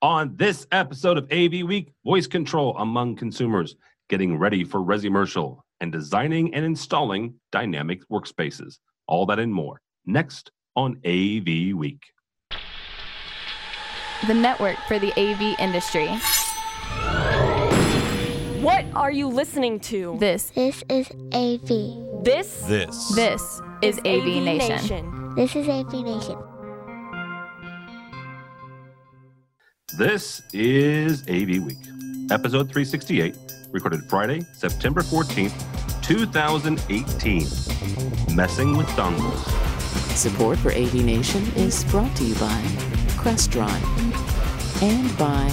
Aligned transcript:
On 0.00 0.36
this 0.36 0.64
episode 0.70 1.18
of 1.18 1.24
AV 1.32 1.66
Week, 1.66 1.92
voice 2.04 2.28
control 2.28 2.76
among 2.78 3.16
consumers, 3.16 3.74
getting 4.08 4.38
ready 4.38 4.62
for 4.62 4.78
Resimercial, 4.78 5.58
and 5.80 5.90
designing 5.90 6.54
and 6.54 6.64
installing 6.64 7.34
dynamic 7.50 8.08
workspaces. 8.08 8.78
All 9.08 9.26
that 9.26 9.40
and 9.40 9.52
more 9.52 9.80
next 10.06 10.52
on 10.76 11.00
AV 11.04 11.74
Week. 11.74 12.00
The 14.28 14.34
network 14.34 14.76
for 14.86 15.00
the 15.00 15.12
AV 15.18 15.58
industry. 15.58 16.06
What 18.62 18.84
are 18.94 19.10
you 19.10 19.26
listening 19.26 19.80
to? 19.80 20.16
This, 20.20 20.50
This 20.50 20.84
is 20.88 21.10
AV. 21.32 22.24
This 22.24 22.62
This. 22.68 23.14
this 23.16 23.60
is 23.82 23.98
AV, 24.04 24.42
Nation. 24.44 25.34
This 25.34 25.56
is 25.56 25.68
AV 25.68 25.92
Nation. 26.04 26.38
This 29.98 30.42
is 30.52 31.22
AV 31.22 31.64
Week, 31.64 31.76
episode 32.30 32.70
368, 32.70 33.34
recorded 33.72 34.08
Friday, 34.08 34.46
September 34.52 35.00
14th, 35.00 35.60
2018. 36.04 38.36
Messing 38.36 38.76
with 38.76 38.86
dongles. 38.90 39.42
Support 40.14 40.58
for 40.58 40.70
AV 40.70 41.04
Nation 41.04 41.44
is 41.56 41.82
brought 41.86 42.14
to 42.14 42.22
you 42.22 42.36
by 42.36 42.62
Crestron 43.16 43.68
and 44.80 45.18
by 45.18 45.48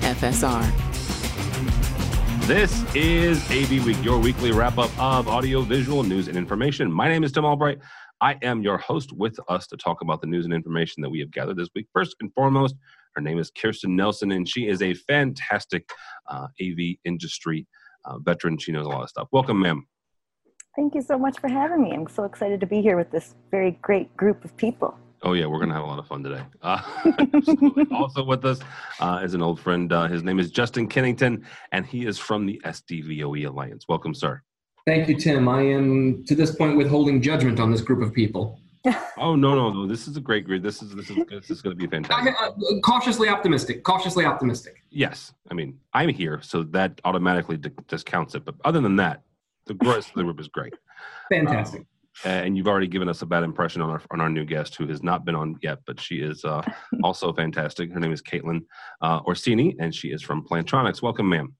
FSR. 0.00 0.66
This 2.46 2.82
is 2.94 3.44
AV 3.50 3.84
Week, 3.84 4.02
your 4.02 4.18
weekly 4.18 4.52
wrap 4.52 4.78
up 4.78 4.90
of 4.98 5.28
audio, 5.28 5.60
visual 5.60 6.02
news, 6.02 6.28
and 6.28 6.38
information. 6.38 6.90
My 6.90 7.08
name 7.08 7.24
is 7.24 7.32
Tim 7.32 7.44
Albright. 7.44 7.80
I 8.22 8.38
am 8.40 8.62
your 8.62 8.78
host 8.78 9.12
with 9.12 9.38
us 9.48 9.66
to 9.66 9.76
talk 9.76 10.00
about 10.00 10.22
the 10.22 10.28
news 10.28 10.46
and 10.46 10.54
information 10.54 11.02
that 11.02 11.10
we 11.10 11.20
have 11.20 11.30
gathered 11.30 11.58
this 11.58 11.68
week. 11.74 11.88
First 11.92 12.16
and 12.20 12.32
foremost, 12.32 12.74
her 13.14 13.22
name 13.22 13.38
is 13.38 13.50
Kirsten 13.50 13.96
Nelson, 13.96 14.32
and 14.32 14.48
she 14.48 14.68
is 14.68 14.82
a 14.82 14.94
fantastic 14.94 15.88
uh, 16.30 16.46
AV 16.62 16.96
industry 17.04 17.66
uh, 18.04 18.18
veteran. 18.18 18.58
She 18.58 18.72
knows 18.72 18.86
a 18.86 18.88
lot 18.88 19.02
of 19.02 19.08
stuff. 19.08 19.28
Welcome, 19.32 19.60
ma'am. 19.60 19.86
Thank 20.76 20.94
you 20.94 21.02
so 21.02 21.18
much 21.18 21.38
for 21.38 21.48
having 21.48 21.82
me. 21.82 21.92
I'm 21.92 22.08
so 22.08 22.24
excited 22.24 22.60
to 22.60 22.66
be 22.66 22.80
here 22.80 22.96
with 22.96 23.10
this 23.10 23.34
very 23.50 23.72
great 23.82 24.16
group 24.16 24.44
of 24.44 24.56
people. 24.56 24.96
Oh 25.24 25.34
yeah, 25.34 25.46
we're 25.46 25.60
gonna 25.60 25.74
have 25.74 25.84
a 25.84 25.86
lot 25.86 25.98
of 25.98 26.06
fun 26.06 26.22
today. 26.22 26.42
Uh, 26.62 26.80
also 27.92 28.24
with 28.24 28.44
us 28.44 28.60
uh, 29.00 29.20
is 29.22 29.34
an 29.34 29.42
old 29.42 29.60
friend. 29.60 29.92
Uh, 29.92 30.08
his 30.08 30.22
name 30.22 30.38
is 30.38 30.50
Justin 30.50 30.88
Kennington, 30.88 31.44
and 31.72 31.84
he 31.84 32.06
is 32.06 32.18
from 32.18 32.46
the 32.46 32.60
SDVOE 32.64 33.46
Alliance. 33.46 33.84
Welcome, 33.88 34.14
sir. 34.14 34.40
Thank 34.86 35.08
you, 35.08 35.16
Tim. 35.16 35.48
I 35.48 35.62
am 35.62 36.24
to 36.24 36.34
this 36.34 36.56
point 36.56 36.76
withholding 36.76 37.22
judgment 37.22 37.60
on 37.60 37.70
this 37.70 37.82
group 37.82 38.02
of 38.02 38.12
people. 38.12 38.58
Oh 39.16 39.36
no, 39.36 39.54
no, 39.54 39.70
no! 39.72 39.86
This 39.86 40.08
is 40.08 40.16
a 40.16 40.20
great 40.20 40.44
group. 40.44 40.62
This 40.62 40.82
is 40.82 40.94
this 40.94 41.08
is 41.08 41.16
this 41.30 41.50
is 41.50 41.62
going 41.62 41.76
to 41.76 41.80
be 41.80 41.86
I, 41.86 41.90
fantastic. 41.90 42.34
uh, 42.40 42.50
cautiously 42.82 43.28
optimistic. 43.28 43.84
Cautiously 43.84 44.24
optimistic. 44.24 44.82
Yes, 44.90 45.32
I 45.50 45.54
mean 45.54 45.78
I'm 45.92 46.08
here, 46.08 46.40
so 46.42 46.64
that 46.64 47.00
automatically 47.04 47.56
di- 47.58 47.70
discounts 47.86 48.34
it. 48.34 48.44
But 48.44 48.56
other 48.64 48.80
than 48.80 48.96
that, 48.96 49.22
the 49.66 49.76
rest 49.82 50.08
of 50.08 50.14
the 50.16 50.24
group 50.24 50.40
is 50.40 50.48
great. 50.48 50.74
Fantastic. 51.30 51.86
And 52.24 52.56
you've 52.56 52.68
already 52.68 52.88
given 52.88 53.08
us 53.08 53.22
a 53.22 53.26
bad 53.26 53.42
impression 53.42 53.80
on 53.82 53.90
our 53.90 54.02
on 54.10 54.20
our 54.20 54.28
new 54.28 54.44
guest, 54.44 54.74
who 54.74 54.86
has 54.88 55.02
not 55.02 55.24
been 55.24 55.34
on 55.36 55.56
yet, 55.62 55.78
but 55.86 56.00
she 56.00 56.16
is 56.16 56.44
uh, 56.44 56.62
also 57.04 57.32
fantastic. 57.32 57.92
Her 57.92 58.00
name 58.00 58.12
is 58.12 58.20
Caitlin 58.20 58.64
uh, 59.00 59.20
Orsini, 59.26 59.76
and 59.78 59.94
she 59.94 60.08
is 60.08 60.22
from 60.22 60.44
Plantronics. 60.44 61.00
Welcome, 61.02 61.28
ma'am. 61.28 61.54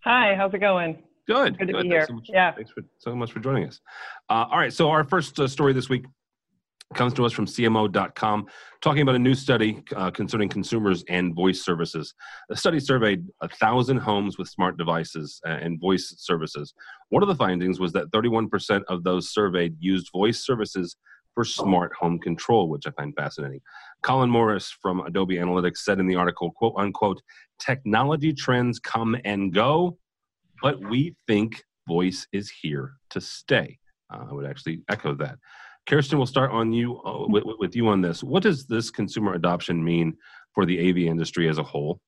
Hi, 0.00 0.34
how's 0.36 0.52
it 0.52 0.58
going? 0.58 1.02
Good. 1.26 1.58
Good 1.58 1.68
to 1.68 1.72
be 1.72 1.80
Thanks 1.80 1.92
here. 1.92 2.06
So 2.06 2.12
much, 2.14 2.26
Yeah. 2.28 2.52
Thanks 2.52 2.70
for 2.70 2.82
so 2.98 3.14
much 3.16 3.32
for 3.32 3.40
joining 3.40 3.66
us. 3.66 3.80
Uh, 4.28 4.46
all 4.50 4.58
right. 4.58 4.72
So 4.72 4.90
our 4.90 5.02
first 5.02 5.40
uh, 5.40 5.48
story 5.48 5.72
this 5.72 5.88
week 5.88 6.04
comes 6.94 7.12
to 7.14 7.24
us 7.24 7.32
from 7.32 7.46
CMO.com, 7.46 8.46
talking 8.80 9.02
about 9.02 9.16
a 9.16 9.20
new 9.20 9.34
study 9.34 9.82
uh, 9.96 10.10
concerning 10.10 10.48
consumers 10.48 11.04
and 11.08 11.34
voice 11.34 11.64
services. 11.64 12.14
The 12.48 12.56
study 12.56 12.78
surveyed 12.78 13.26
a 13.40 13.48
thousand 13.48 13.98
homes 13.98 14.38
with 14.38 14.48
smart 14.48 14.76
devices 14.78 15.40
uh, 15.46 15.50
and 15.50 15.80
voice 15.80 16.14
services. 16.18 16.74
One 17.08 17.22
of 17.22 17.28
the 17.28 17.34
findings 17.34 17.80
was 17.80 17.92
that 17.92 18.10
31% 18.12 18.82
of 18.88 19.02
those 19.02 19.32
surveyed 19.32 19.76
used 19.80 20.10
voice 20.12 20.44
services 20.44 20.96
for 21.34 21.44
smart 21.44 21.92
home 21.94 22.18
control, 22.18 22.68
which 22.68 22.86
I 22.86 22.90
find 22.92 23.14
fascinating. 23.14 23.60
Colin 24.02 24.30
Morris 24.30 24.74
from 24.80 25.00
Adobe 25.00 25.36
Analytics 25.36 25.78
said 25.78 25.98
in 26.00 26.06
the 26.06 26.14
article, 26.14 26.50
quote 26.52 26.74
unquote, 26.78 27.20
technology 27.58 28.32
trends 28.32 28.78
come 28.78 29.16
and 29.24 29.52
go, 29.52 29.98
but 30.62 30.80
we 30.88 31.14
think 31.26 31.62
voice 31.86 32.26
is 32.32 32.50
here 32.50 32.94
to 33.10 33.20
stay. 33.20 33.78
Uh, 34.12 34.24
I 34.30 34.32
would 34.32 34.46
actually 34.46 34.80
echo 34.88 35.14
that. 35.16 35.38
Kirsten, 35.86 36.18
we'll 36.18 36.26
start 36.26 36.50
on 36.50 36.72
you 36.72 37.00
uh, 37.04 37.26
with, 37.28 37.44
with 37.58 37.76
you 37.76 37.88
on 37.88 38.00
this. 38.00 38.22
What 38.22 38.42
does 38.42 38.66
this 38.66 38.90
consumer 38.90 39.34
adoption 39.34 39.82
mean 39.82 40.16
for 40.52 40.66
the 40.66 40.90
AV 40.90 40.98
industry 40.98 41.48
as 41.48 41.58
a 41.58 41.62
whole? 41.62 42.00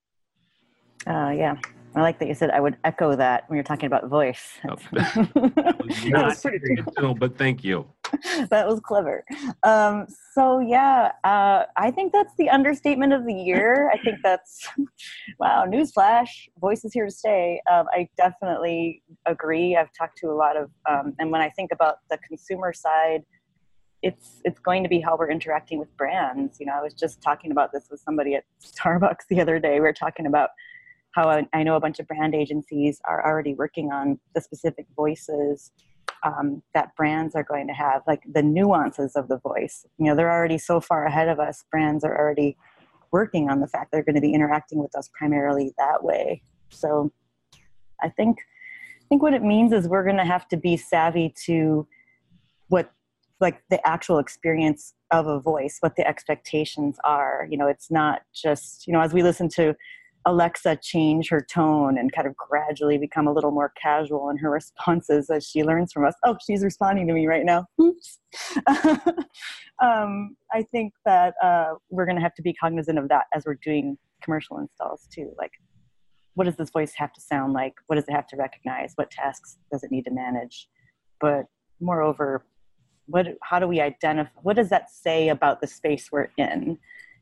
Uh, 1.06 1.30
yeah, 1.30 1.54
I 1.94 2.02
like 2.02 2.18
that 2.18 2.26
you 2.26 2.34
said 2.34 2.50
I 2.50 2.60
would 2.60 2.76
echo 2.82 3.14
that 3.14 3.48
when 3.48 3.56
you're 3.56 3.64
talking 3.64 3.86
about 3.86 4.08
voice. 4.08 4.58
Oh, 4.68 4.76
That 4.92 5.76
was 5.78 6.02
That 6.10 6.26
was 6.26 6.40
pretty 6.40 6.58
intentional, 6.70 7.14
but 7.14 7.38
thank 7.38 7.62
you. 7.62 7.86
that 8.50 8.66
was 8.66 8.80
clever. 8.80 9.24
Um, 9.62 10.06
so 10.34 10.58
yeah, 10.58 11.12
uh, 11.22 11.64
I 11.76 11.90
think 11.92 12.12
that's 12.12 12.32
the 12.36 12.50
understatement 12.50 13.12
of 13.12 13.26
the 13.26 13.34
year. 13.34 13.90
I 13.94 13.98
think 13.98 14.18
that's 14.24 14.68
wow. 15.38 15.66
Newsflash: 15.66 16.28
voice 16.58 16.84
is 16.84 16.92
here 16.92 17.04
to 17.06 17.12
stay. 17.12 17.60
Um, 17.70 17.86
I 17.92 18.08
definitely 18.16 19.02
agree. 19.26 19.76
I've 19.76 19.92
talked 19.96 20.18
to 20.18 20.30
a 20.30 20.34
lot 20.34 20.56
of, 20.56 20.70
um, 20.90 21.14
and 21.18 21.30
when 21.30 21.40
I 21.40 21.50
think 21.50 21.70
about 21.72 21.96
the 22.10 22.18
consumer 22.18 22.72
side, 22.72 23.22
it's 24.02 24.40
it's 24.44 24.60
going 24.60 24.82
to 24.82 24.88
be 24.88 25.00
how 25.00 25.16
we're 25.16 25.30
interacting 25.30 25.78
with 25.78 25.94
brands. 25.96 26.58
You 26.60 26.66
know, 26.66 26.74
I 26.78 26.82
was 26.82 26.94
just 26.94 27.20
talking 27.20 27.50
about 27.50 27.72
this 27.72 27.88
with 27.90 28.00
somebody 28.00 28.34
at 28.34 28.44
Starbucks 28.62 29.26
the 29.28 29.40
other 29.40 29.58
day. 29.58 29.74
We 29.74 29.80
were 29.80 29.92
talking 29.92 30.26
about 30.26 30.50
how 31.12 31.28
I, 31.28 31.48
I 31.52 31.62
know 31.62 31.74
a 31.76 31.80
bunch 31.80 31.98
of 31.98 32.06
brand 32.06 32.34
agencies 32.34 33.00
are 33.04 33.24
already 33.24 33.54
working 33.54 33.90
on 33.90 34.20
the 34.34 34.40
specific 34.40 34.86
voices 34.94 35.72
um, 36.22 36.62
that 36.74 36.94
brands 36.96 37.34
are 37.34 37.42
going 37.42 37.66
to 37.68 37.72
have, 37.72 38.02
like 38.06 38.22
the 38.32 38.42
nuances 38.42 39.16
of 39.16 39.28
the 39.28 39.38
voice. 39.38 39.86
You 39.98 40.06
know, 40.06 40.16
they're 40.16 40.30
already 40.30 40.58
so 40.58 40.80
far 40.80 41.06
ahead 41.06 41.28
of 41.28 41.40
us. 41.40 41.64
Brands 41.70 42.04
are 42.04 42.16
already 42.16 42.56
working 43.10 43.48
on 43.48 43.60
the 43.60 43.66
fact 43.66 43.90
they're 43.90 44.04
going 44.04 44.14
to 44.14 44.20
be 44.20 44.34
interacting 44.34 44.78
with 44.78 44.94
us 44.94 45.08
primarily 45.16 45.72
that 45.78 46.04
way. 46.04 46.42
So, 46.70 47.12
I 48.00 48.08
think 48.10 48.38
I 48.38 49.04
think 49.08 49.22
what 49.22 49.34
it 49.34 49.42
means 49.42 49.72
is 49.72 49.88
we're 49.88 50.04
going 50.04 50.18
to 50.18 50.24
have 50.24 50.46
to 50.48 50.56
be 50.56 50.76
savvy 50.76 51.34
to 51.46 51.88
what 52.68 52.92
like 53.40 53.62
the 53.70 53.86
actual 53.86 54.18
experience 54.18 54.94
of 55.10 55.26
a 55.26 55.40
voice, 55.40 55.78
what 55.80 55.96
the 55.96 56.06
expectations 56.06 56.96
are. 57.04 57.46
You 57.50 57.58
know, 57.58 57.66
it's 57.66 57.90
not 57.90 58.22
just 58.34 58.86
you 58.86 58.92
know 58.92 59.00
as 59.00 59.12
we 59.12 59.22
listen 59.22 59.48
to 59.50 59.74
Alexa 60.28 60.78
change 60.82 61.30
her 61.30 61.40
tone 61.40 61.96
and 61.96 62.12
kind 62.12 62.26
of 62.26 62.36
gradually 62.36 62.98
become 62.98 63.26
a 63.26 63.32
little 63.32 63.50
more 63.50 63.72
casual 63.80 64.28
in 64.30 64.36
her 64.38 64.50
responses 64.58 65.30
as 65.30 65.46
she 65.46 65.64
learns 65.64 65.92
from 65.92 66.04
us. 66.04 66.14
Oh, 66.24 66.36
she's 66.44 66.62
responding 66.62 67.06
to 67.08 67.14
me 67.14 67.26
right 67.26 67.44
now. 67.44 67.66
Oops. 67.80 68.18
um, 69.82 70.36
I 70.52 70.62
think 70.70 70.92
that 71.04 71.34
uh, 71.42 71.74
we're 71.90 72.04
going 72.04 72.16
to 72.16 72.22
have 72.22 72.34
to 72.34 72.42
be 72.42 72.52
cognizant 72.52 72.98
of 72.98 73.08
that 73.08 73.24
as 73.34 73.44
we're 73.46 73.58
doing 73.62 73.96
commercial 74.22 74.58
installs 74.58 75.08
too. 75.10 75.32
Like, 75.38 75.52
what 76.34 76.44
does 76.44 76.56
this 76.56 76.70
voice 76.70 76.92
have 76.96 77.12
to 77.14 77.20
sound 77.20 77.52
like? 77.52 77.74
What 77.86 77.96
does 77.96 78.04
it 78.06 78.12
have 78.12 78.26
to 78.28 78.36
recognize? 78.36 78.92
What 78.96 79.10
tasks 79.10 79.56
does 79.72 79.82
it 79.82 79.90
need 79.90 80.04
to 80.04 80.12
manage? 80.12 80.68
But 81.20 81.46
moreover, 81.80 82.44
what 83.08 83.26
how 83.42 83.58
do 83.58 83.66
we 83.66 83.80
identify? 83.80 84.30
What 84.42 84.56
does 84.56 84.68
that 84.68 84.90
say 84.90 85.28
about 85.28 85.60
the 85.60 85.66
space 85.66 86.10
we're 86.12 86.28
in? 86.36 86.78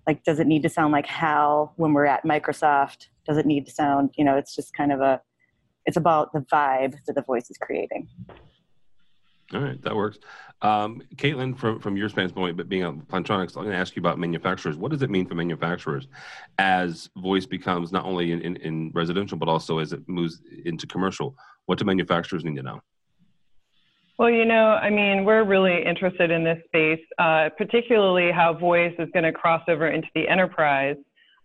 like 0.07 0.23
does 0.25 0.39
it 0.39 0.47
need 0.47 0.63
to 0.63 0.69
sound 0.69 0.93
like 0.93 1.07
hal 1.07 1.73
when 1.77 1.93
we're 1.93 2.07
at 2.07 2.25
microsoft 2.25 3.09
does 3.27 3.37
it 3.37 3.47
need 3.47 3.67
to 3.67 3.73
sound 3.73 4.11
you 4.17 4.25
know 4.25 4.37
it's 4.37 4.55
just 4.55 4.73
kind 4.75 4.93
of 4.93 5.01
a 5.01 5.21
it's 5.85 5.97
about 5.97 6.33
the 6.33 6.41
vibe 6.41 6.95
that 7.07 7.15
the 7.15 7.23
voice 7.23 7.51
is 7.51 7.59
creating 7.59 8.09
All 9.55 9.61
right, 9.61 9.81
that 9.83 9.95
works. 9.95 10.19
Um, 10.61 11.03
Caitlin, 11.15 11.57
from, 11.57 11.79
from 11.79 11.97
your 11.97 12.09
standpoint, 12.09 12.57
but 12.57 12.69
being 12.69 12.83
on 12.83 13.03
Plantronics, 13.03 13.57
I'm 13.57 13.63
going 13.63 13.77
to 13.77 13.79
ask 13.79 13.95
you 13.95 14.01
about 14.01 14.19
manufacturers. 14.19 14.77
What 14.77 14.91
does 14.91 15.03
it 15.03 15.11
mean 15.11 15.25
for 15.25 15.37
manufacturers 15.37 16.09
as 16.59 17.09
voice 17.17 17.47
becomes 17.47 17.93
not 17.93 18.05
only 18.05 18.33
in, 18.33 18.41
in, 18.41 18.57
in 18.57 18.91
residential, 18.93 19.39
but 19.39 19.49
also 19.49 19.79
as 19.79 19.93
it 19.93 20.01
moves 20.09 20.43
into 20.65 20.89
commercial? 20.89 21.37
What 21.67 21.79
do 21.79 21.85
manufacturers 21.85 22.45
need 22.45 22.57
to 22.57 22.63
know? 22.65 22.81
Well, 24.19 24.31
you 24.31 24.47
know, 24.47 24.71
I 24.71 24.89
mean, 24.89 25.27
we're 25.27 25.45
really 25.45 25.85
interested 25.85 26.31
in 26.31 26.43
this 26.43 26.59
space, 26.69 27.05
uh, 27.19 27.51
particularly 27.59 28.33
how 28.33 28.55
voice 28.55 28.95
is 28.99 29.11
going 29.13 29.25
to 29.25 29.33
cross 29.33 29.63
over 29.69 29.89
into 29.89 30.09
the 30.15 30.27
enterprise, 30.27 30.97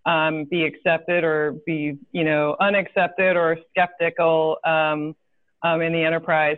um, 0.05 0.45
be 0.49 0.63
accepted 0.63 1.25
or 1.25 1.57
be, 1.65 1.97
you 2.13 2.23
know, 2.23 2.55
unaccepted 2.61 3.35
or 3.35 3.57
skeptical 3.69 4.57
um, 4.65 5.13
um, 5.63 5.81
in 5.81 5.91
the 5.91 6.01
enterprise. 6.01 6.55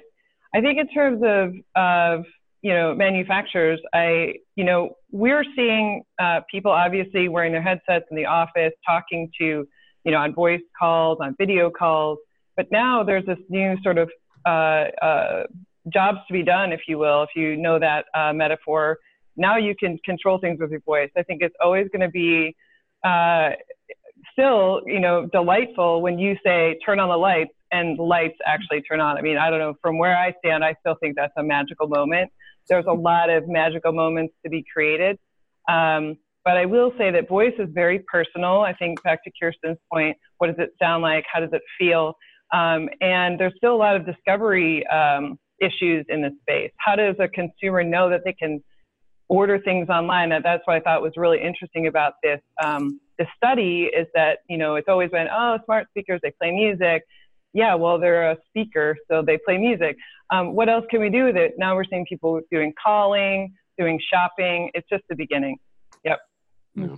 I 0.54 0.62
think 0.62 0.78
in 0.78 0.88
terms 0.90 1.24
of, 1.26 1.56
of 1.76 2.26
you 2.62 2.74
know, 2.76 2.94
manufacturers, 2.94 3.80
I, 3.92 4.36
you 4.56 4.66
know, 4.66 4.96
we're 5.12 5.44
seeing 5.56 6.04
uh, 6.20 6.42
people 6.50 6.72
obviously 6.72 7.28
wearing 7.28 7.54
their 7.54 7.64
headsets 7.64 8.06
in 8.12 8.18
the 8.18 8.28
office, 8.28 8.74
talking 8.88 9.32
to, 9.40 9.68
you 10.04 10.12
know, 10.12 10.18
on 10.18 10.36
voice 10.36 10.62
calls, 10.78 11.18
on 11.22 11.36
video 11.40 11.72
calls. 11.72 12.20
But 12.56 12.68
now 12.72 13.04
there's 13.04 13.26
this 13.26 13.40
new 13.50 13.78
sort 13.82 13.98
of 13.98 14.12
uh, 14.46 14.86
uh, 15.02 15.44
jobs 15.92 16.20
to 16.28 16.34
be 16.34 16.44
done, 16.44 16.72
if 16.72 16.82
you 16.88 16.98
will, 16.98 17.24
if 17.24 17.30
you 17.36 17.58
know 17.58 17.80
that 17.80 18.06
uh, 18.14 18.34
metaphor. 18.34 18.98
Now 19.36 19.58
you 19.58 19.76
can 19.76 19.98
control 20.06 20.40
things 20.40 20.60
with 20.60 20.72
your 20.72 20.82
voice. 20.82 21.10
I 21.18 21.24
think 21.24 21.42
it's 21.42 21.56
always 21.62 21.88
going 21.92 22.02
to 22.02 22.10
be 22.10 22.56
uh, 23.04 23.52
still, 24.32 24.82
you 24.86 25.00
know, 25.00 25.28
delightful 25.32 26.02
when 26.02 26.20
you 26.20 26.38
say 26.44 26.78
turn 26.86 27.00
on 27.00 27.10
the 27.10 27.18
lights 27.18 27.54
and 27.72 27.98
lights 27.98 28.38
actually 28.46 28.82
turn 28.82 29.02
on. 29.02 29.18
I 29.18 29.22
mean, 29.22 29.38
I 29.38 29.50
don't 29.50 29.60
know, 29.60 29.74
from 29.82 29.98
where 29.98 30.16
I 30.16 30.34
stand, 30.44 30.64
I 30.64 30.76
still 30.80 30.96
think 31.02 31.16
that's 31.16 31.34
a 31.38 31.44
magical 31.44 31.88
moment. 31.88 32.32
There's 32.70 32.86
a 32.88 32.94
lot 32.94 33.30
of 33.30 33.48
magical 33.48 33.92
moments 33.92 34.34
to 34.44 34.50
be 34.50 34.64
created. 34.72 35.18
Um, 35.68 36.18
but 36.46 36.58
I 36.58 36.66
will 36.66 36.92
say 36.98 37.10
that 37.12 37.28
voice 37.28 37.54
is 37.58 37.70
very 37.72 38.00
personal. 38.00 38.62
I 38.62 38.74
think 38.74 39.02
back 39.04 39.24
to 39.24 39.32
Kirsten's 39.42 39.78
point, 39.92 40.18
what 40.38 40.48
does 40.48 40.58
it 40.60 40.74
sound 40.82 41.02
like? 41.02 41.26
How 41.32 41.40
does 41.40 41.52
it 41.54 41.62
feel? 41.80 42.16
Um, 42.54 42.90
and 43.02 43.40
there's 43.40 43.54
still 43.58 43.74
a 43.74 43.78
lot 43.78 43.96
of 43.96 44.06
discovery 44.06 44.86
um, 44.88 45.40
issues 45.64 46.06
in 46.10 46.22
this 46.22 46.34
space. 46.42 46.72
How 46.78 46.96
does 46.96 47.16
a 47.20 47.28
consumer 47.28 47.84
know 47.84 48.10
that 48.10 48.22
they 48.26 48.34
can 48.34 48.64
order 49.30 49.60
things 49.60 49.90
online? 49.90 50.30
That 50.30 50.44
that's 50.44 50.64
what 50.66 50.76
I 50.76 50.80
thought 50.80 51.02
was 51.02 51.14
really 51.16 51.42
interesting 51.42 51.88
about 51.88 52.14
this. 52.24 52.40
Um, 52.64 53.00
the 53.18 53.26
study 53.36 53.90
is 53.96 54.08
that 54.14 54.40
you 54.50 54.58
know 54.58 54.76
it's 54.76 54.90
always 54.90 55.12
been 55.12 55.28
oh 55.32 55.58
smart 55.66 55.88
speakers 55.90 56.20
they 56.24 56.32
play 56.32 56.52
music. 56.52 57.04
Yeah, 57.54 57.76
well 57.76 58.00
they're 58.00 58.32
a 58.32 58.38
speaker 58.50 58.98
so 59.10 59.22
they 59.22 59.38
play 59.38 59.58
music. 59.58 59.96
Um, 60.32 60.54
what 60.54 60.70
else 60.70 60.86
can 60.90 61.00
we 61.00 61.10
do 61.10 61.26
with 61.26 61.38
it? 61.38 61.54
Now 61.58 61.76
we're 61.76 61.86
seeing 61.86 62.06
people 62.06 62.42
doing 62.52 62.74
calling, 62.84 63.54
doing 63.78 64.00
shopping. 64.12 64.72
It's 64.74 64.88
just 64.90 65.04
the 65.10 65.16
beginning. 65.16 65.58
Yep. 66.04 66.20
Yeah. 66.76 66.96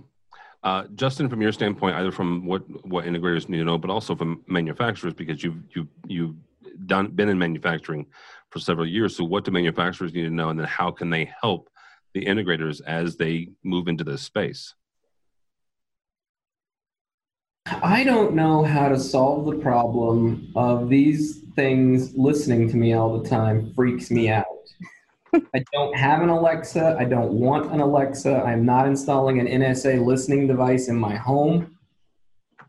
Uh, 0.62 0.84
Justin, 0.94 1.28
from 1.28 1.42
your 1.42 1.52
standpoint, 1.52 1.94
either 1.96 2.10
from 2.10 2.46
what 2.46 2.62
what 2.86 3.04
integrators 3.04 3.48
need 3.48 3.58
to 3.58 3.64
know, 3.64 3.78
but 3.78 3.90
also 3.90 4.16
from 4.16 4.42
manufacturers, 4.48 5.14
because 5.14 5.42
you've 5.44 5.62
you've 5.74 5.88
you've 6.06 6.34
done 6.86 7.08
been 7.08 7.28
in 7.28 7.38
manufacturing 7.38 8.06
for 8.56 8.60
several 8.60 8.86
years. 8.86 9.14
So, 9.14 9.24
what 9.24 9.44
do 9.44 9.50
manufacturers 9.50 10.14
need 10.14 10.22
to 10.22 10.30
know, 10.30 10.48
and 10.48 10.58
then 10.58 10.66
how 10.66 10.90
can 10.90 11.10
they 11.10 11.30
help 11.42 11.68
the 12.14 12.24
integrators 12.24 12.80
as 12.86 13.16
they 13.16 13.50
move 13.62 13.86
into 13.86 14.02
this 14.02 14.22
space? 14.22 14.74
I 17.66 18.04
don't 18.04 18.34
know 18.34 18.62
how 18.64 18.88
to 18.88 18.98
solve 18.98 19.44
the 19.44 19.58
problem 19.58 20.52
of 20.56 20.88
these 20.88 21.42
things 21.54 22.16
listening 22.16 22.70
to 22.70 22.76
me 22.76 22.94
all 22.94 23.18
the 23.18 23.28
time 23.28 23.74
freaks 23.74 24.10
me 24.10 24.30
out. 24.30 24.46
I 25.34 25.62
don't 25.72 25.94
have 25.94 26.22
an 26.22 26.30
Alexa. 26.30 26.96
I 26.98 27.04
don't 27.04 27.32
want 27.32 27.72
an 27.72 27.80
Alexa. 27.80 28.42
I'm 28.42 28.64
not 28.64 28.86
installing 28.86 29.38
an 29.38 29.46
NSA 29.46 30.02
listening 30.02 30.46
device 30.46 30.88
in 30.88 30.96
my 30.96 31.16
home. 31.16 31.76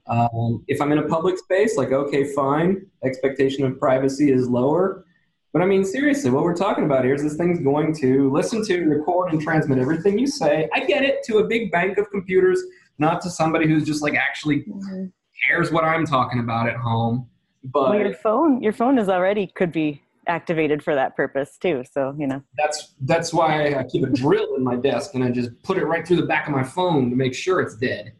Um, 0.07 0.65
if 0.67 0.81
I'm 0.81 0.91
in 0.91 0.97
a 0.97 1.07
public 1.07 1.37
space, 1.37 1.77
like, 1.77 1.91
okay, 1.91 2.33
fine, 2.33 2.87
expectation 3.03 3.63
of 3.65 3.79
privacy 3.79 4.31
is 4.31 4.49
lower. 4.49 5.05
But 5.53 5.61
I 5.61 5.65
mean, 5.65 5.83
seriously, 5.83 6.29
what 6.29 6.43
we're 6.43 6.55
talking 6.55 6.85
about 6.85 7.03
here 7.03 7.15
is 7.15 7.23
this 7.23 7.35
thing's 7.35 7.59
going 7.59 7.95
to 7.95 8.31
listen 8.31 8.65
to, 8.65 8.85
record, 8.85 9.31
and 9.31 9.41
transmit 9.41 9.79
everything 9.79 10.19
you 10.19 10.27
say. 10.27 10.69
I 10.73 10.81
get 10.81 11.03
it 11.03 11.23
to 11.25 11.37
a 11.37 11.47
big 11.47 11.71
bank 11.71 11.97
of 11.97 12.09
computers, 12.11 12.61
not 12.97 13.21
to 13.21 13.29
somebody 13.29 13.67
who's 13.67 13.85
just 13.85 14.01
like 14.01 14.15
actually 14.15 14.63
mm-hmm. 14.63 15.05
cares 15.47 15.71
what 15.71 15.83
I'm 15.83 16.05
talking 16.05 16.39
about 16.39 16.67
at 16.67 16.75
home. 16.75 17.29
But 17.63 17.89
well, 17.89 17.99
your 17.99 18.13
phone, 18.13 18.61
your 18.61 18.73
phone 18.73 18.99
is 18.99 19.09
already 19.09 19.47
could 19.47 19.71
be 19.71 20.01
activated 20.27 20.83
for 20.83 20.93
that 20.93 21.15
purpose 21.15 21.57
too. 21.57 21.83
So 21.91 22.13
you 22.17 22.27
know. 22.27 22.43
That's 22.57 22.93
that's 23.01 23.33
why 23.33 23.75
I 23.75 23.83
keep 23.83 24.03
a 24.03 24.09
drill 24.09 24.55
in 24.55 24.63
my 24.63 24.75
desk 24.75 25.15
and 25.15 25.23
I 25.23 25.31
just 25.31 25.49
put 25.63 25.77
it 25.77 25.85
right 25.85 26.05
through 26.05 26.17
the 26.17 26.27
back 26.27 26.47
of 26.47 26.53
my 26.53 26.63
phone 26.63 27.09
to 27.09 27.15
make 27.15 27.33
sure 27.33 27.61
it's 27.61 27.75
dead. 27.75 28.13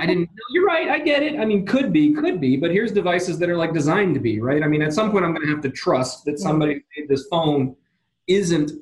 I 0.00 0.06
didn't. 0.06 0.28
No, 0.30 0.42
you're 0.50 0.66
right. 0.66 0.88
I 0.88 0.98
get 0.98 1.22
it. 1.22 1.38
I 1.38 1.44
mean, 1.44 1.66
could 1.66 1.92
be, 1.92 2.12
could 2.14 2.40
be, 2.40 2.56
but 2.56 2.70
here's 2.70 2.92
devices 2.92 3.38
that 3.38 3.48
are 3.48 3.56
like 3.56 3.72
designed 3.72 4.14
to 4.14 4.20
be, 4.20 4.40
right? 4.40 4.62
I 4.62 4.68
mean, 4.68 4.82
at 4.82 4.92
some 4.92 5.10
point, 5.10 5.24
I'm 5.24 5.32
going 5.32 5.46
to 5.46 5.52
have 5.52 5.62
to 5.62 5.70
trust 5.70 6.24
that 6.24 6.38
somebody 6.38 6.74
who 6.74 6.80
made 6.96 7.08
this 7.08 7.26
phone 7.30 7.76
isn't, 8.26 8.72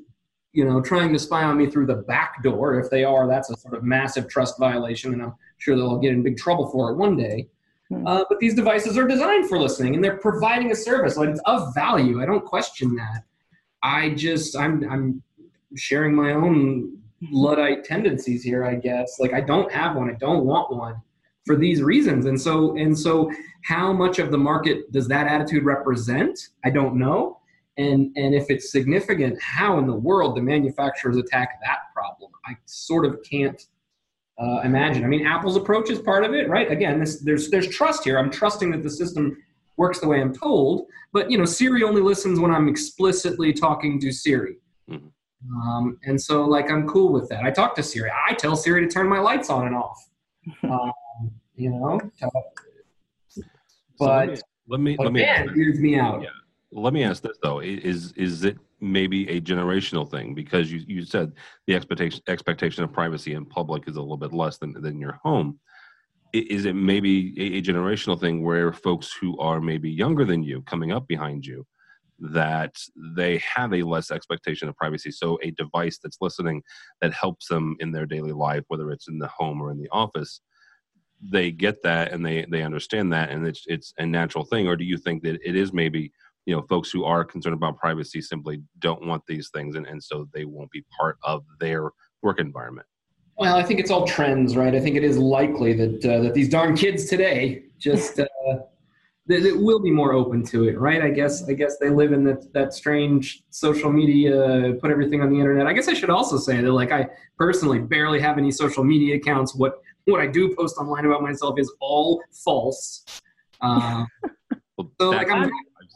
you 0.52 0.64
know, 0.64 0.80
trying 0.80 1.12
to 1.12 1.18
spy 1.18 1.42
on 1.42 1.56
me 1.58 1.66
through 1.66 1.86
the 1.86 1.96
back 1.96 2.42
door. 2.42 2.78
If 2.78 2.90
they 2.90 3.04
are, 3.04 3.26
that's 3.26 3.50
a 3.50 3.56
sort 3.56 3.74
of 3.74 3.84
massive 3.84 4.28
trust 4.28 4.58
violation, 4.58 5.12
and 5.12 5.22
I'm 5.22 5.34
sure 5.58 5.76
they'll 5.76 5.98
get 5.98 6.12
in 6.12 6.22
big 6.22 6.36
trouble 6.36 6.70
for 6.70 6.90
it 6.90 6.96
one 6.96 7.16
day. 7.16 7.48
Hmm. 7.90 8.06
Uh, 8.06 8.24
but 8.28 8.38
these 8.38 8.54
devices 8.54 8.96
are 8.96 9.06
designed 9.06 9.48
for 9.48 9.58
listening, 9.58 9.94
and 9.94 10.02
they're 10.02 10.18
providing 10.18 10.70
a 10.70 10.76
service. 10.76 11.16
Like 11.16 11.30
it's 11.30 11.40
of 11.44 11.74
value. 11.74 12.22
I 12.22 12.26
don't 12.26 12.44
question 12.44 12.94
that. 12.96 13.24
I 13.82 14.10
just 14.10 14.56
I'm 14.56 14.88
I'm 14.90 15.22
sharing 15.76 16.14
my 16.14 16.32
own 16.32 16.98
luddite 17.30 17.84
tendencies 17.84 18.42
here, 18.42 18.64
I 18.64 18.74
guess. 18.74 19.16
Like 19.18 19.32
I 19.32 19.40
don't 19.40 19.70
have 19.72 19.96
one. 19.96 20.10
I 20.10 20.14
don't 20.14 20.44
want 20.44 20.74
one 20.74 20.96
for 21.46 21.56
these 21.56 21.82
reasons. 21.82 22.26
And 22.26 22.40
so 22.40 22.76
and 22.76 22.98
so 22.98 23.30
how 23.64 23.92
much 23.92 24.18
of 24.18 24.30
the 24.30 24.38
market 24.38 24.90
does 24.92 25.08
that 25.08 25.26
attitude 25.26 25.64
represent? 25.64 26.38
I 26.64 26.70
don't 26.70 26.96
know. 26.96 27.40
And 27.76 28.12
and 28.16 28.34
if 28.34 28.50
it's 28.50 28.70
significant, 28.70 29.40
how 29.42 29.78
in 29.78 29.86
the 29.86 29.94
world 29.94 30.36
the 30.36 30.42
manufacturers 30.42 31.16
attack 31.16 31.60
that 31.64 31.78
problem? 31.94 32.30
I 32.46 32.56
sort 32.66 33.04
of 33.04 33.18
can't 33.28 33.60
uh, 34.38 34.60
imagine. 34.64 35.04
I 35.04 35.08
mean, 35.08 35.26
Apple's 35.26 35.56
approach 35.56 35.90
is 35.90 35.98
part 35.98 36.24
of 36.24 36.34
it, 36.34 36.48
right? 36.48 36.70
Again, 36.70 37.00
this, 37.00 37.20
there's 37.20 37.50
there's 37.50 37.68
trust 37.68 38.04
here. 38.04 38.18
I'm 38.18 38.30
trusting 38.30 38.70
that 38.72 38.82
the 38.82 38.90
system 38.90 39.36
works 39.76 40.00
the 40.00 40.08
way 40.08 40.20
I'm 40.20 40.34
told. 40.34 40.86
But 41.12 41.30
you 41.30 41.38
know, 41.38 41.44
Siri 41.44 41.82
only 41.82 42.02
listens 42.02 42.38
when 42.38 42.50
I'm 42.50 42.68
explicitly 42.68 43.52
talking 43.52 44.00
to 44.00 44.12
Siri. 44.12 44.56
Mm-hmm. 44.90 45.08
Um, 45.52 45.98
and 46.04 46.20
so, 46.20 46.44
like, 46.44 46.70
I'm 46.70 46.88
cool 46.88 47.12
with 47.12 47.28
that. 47.28 47.44
I 47.44 47.50
talk 47.50 47.74
to 47.76 47.82
Siri. 47.82 48.10
I 48.28 48.34
tell 48.34 48.56
Siri 48.56 48.86
to 48.86 48.88
turn 48.88 49.08
my 49.08 49.18
lights 49.18 49.50
on 49.50 49.66
and 49.66 49.76
off. 49.76 50.08
Um, 50.62 50.92
you 51.56 51.70
know, 51.70 51.98
but 53.98 54.36
so 54.38 54.42
let 54.68 54.80
me 54.80 54.96
let 54.98 55.12
me, 55.12 55.24
let 55.24 55.46
me 55.46 55.52
weirds 55.54 55.78
me 55.78 55.96
out. 55.96 56.20
Yeah. 56.20 56.28
Let 56.72 56.92
me 56.92 57.02
ask 57.02 57.22
this 57.22 57.38
though: 57.42 57.60
is 57.60 58.12
is 58.12 58.44
it 58.44 58.58
maybe 58.80 59.28
a 59.30 59.40
generational 59.40 60.10
thing 60.10 60.34
because 60.34 60.70
you, 60.70 60.82
you 60.86 61.04
said 61.04 61.32
the 61.66 61.74
expectation 61.74 62.20
expectation 62.28 62.84
of 62.84 62.92
privacy 62.92 63.34
in 63.34 63.46
public 63.46 63.88
is 63.88 63.96
a 63.96 64.00
little 64.00 64.16
bit 64.16 64.32
less 64.32 64.58
than 64.58 64.74
than 64.82 65.00
your 65.00 65.18
home 65.22 65.58
is 66.34 66.64
it 66.64 66.74
maybe 66.74 67.32
a, 67.38 67.58
a 67.58 67.62
generational 67.62 68.18
thing 68.18 68.42
where 68.42 68.72
folks 68.72 69.12
who 69.12 69.38
are 69.38 69.60
maybe 69.60 69.90
younger 69.90 70.24
than 70.24 70.42
you 70.42 70.60
coming 70.62 70.92
up 70.92 71.06
behind 71.06 71.46
you 71.46 71.64
that 72.20 72.76
they 72.96 73.38
have 73.38 73.74
a 73.74 73.82
less 73.82 74.10
expectation 74.10 74.68
of 74.68 74.76
privacy. 74.76 75.10
So 75.10 75.38
a 75.42 75.50
device 75.52 75.98
that's 76.02 76.18
listening 76.20 76.62
that 77.00 77.12
helps 77.12 77.48
them 77.48 77.76
in 77.80 77.92
their 77.92 78.06
daily 78.06 78.32
life 78.32 78.64
whether 78.68 78.90
it's 78.90 79.08
in 79.08 79.18
the 79.18 79.28
home 79.28 79.60
or 79.60 79.70
in 79.70 79.78
the 79.78 79.88
office 79.90 80.40
they 81.30 81.50
get 81.50 81.82
that 81.82 82.12
and 82.12 82.24
they 82.24 82.46
they 82.50 82.62
understand 82.62 83.12
that 83.12 83.30
and 83.30 83.46
it's 83.46 83.64
it's 83.66 83.94
a 83.98 84.06
natural 84.06 84.44
thing. 84.44 84.66
Or 84.66 84.76
do 84.76 84.84
you 84.84 84.96
think 84.96 85.22
that 85.22 85.40
it 85.46 85.56
is 85.56 85.72
maybe 85.72 86.12
you 86.46 86.54
know 86.54 86.62
folks 86.62 86.90
who 86.90 87.04
are 87.04 87.24
concerned 87.24 87.54
about 87.54 87.78
privacy 87.78 88.20
simply 88.20 88.62
don't 88.78 89.06
want 89.06 89.22
these 89.26 89.50
things 89.50 89.76
and, 89.76 89.86
and 89.86 90.02
so 90.02 90.28
they 90.34 90.44
won't 90.44 90.70
be 90.70 90.84
part 90.96 91.18
of 91.22 91.44
their 91.60 91.90
work 92.22 92.40
environment? 92.40 92.86
Well 93.36 93.56
i 93.56 93.62
think 93.62 93.80
it's 93.80 93.90
all 93.90 94.06
trends 94.06 94.56
right? 94.56 94.74
I 94.74 94.80
think 94.80 94.96
it 94.96 95.04
is 95.04 95.18
likely 95.18 95.72
that 95.74 96.04
uh, 96.04 96.20
that 96.22 96.34
these 96.34 96.48
darn 96.48 96.76
kids 96.76 97.06
today 97.06 97.64
just 97.78 98.20
uh, 98.20 98.26
that, 99.26 99.42
that 99.42 99.56
will 99.58 99.80
be 99.80 99.90
more 99.90 100.12
open 100.12 100.44
to 100.44 100.68
it 100.68 100.78
right? 100.78 101.02
I 101.02 101.10
guess 101.10 101.48
i 101.48 101.52
guess 101.52 101.78
they 101.78 101.90
live 101.90 102.12
in 102.12 102.24
that 102.24 102.52
that 102.52 102.74
strange 102.74 103.42
social 103.50 103.90
media 103.92 104.74
put 104.80 104.90
everything 104.90 105.22
on 105.22 105.30
the 105.30 105.38
internet. 105.38 105.66
I 105.66 105.72
guess 105.72 105.88
i 105.88 105.94
should 105.94 106.10
also 106.10 106.36
say 106.36 106.60
that 106.60 106.72
like 106.72 106.92
i 106.92 107.06
personally 107.38 107.78
barely 107.78 108.20
have 108.20 108.38
any 108.38 108.50
social 108.50 108.84
media 108.84 109.16
accounts. 109.16 109.54
What 109.54 109.80
what 110.06 110.20
i 110.20 110.26
do 110.26 110.54
post 110.54 110.76
online 110.78 111.06
about 111.06 111.22
myself 111.22 111.58
is 111.58 111.72
all 111.80 112.22
false. 112.30 113.04
Uh, 113.60 114.04
so 115.00 115.10
like 115.10 115.30
i'm 115.30 115.50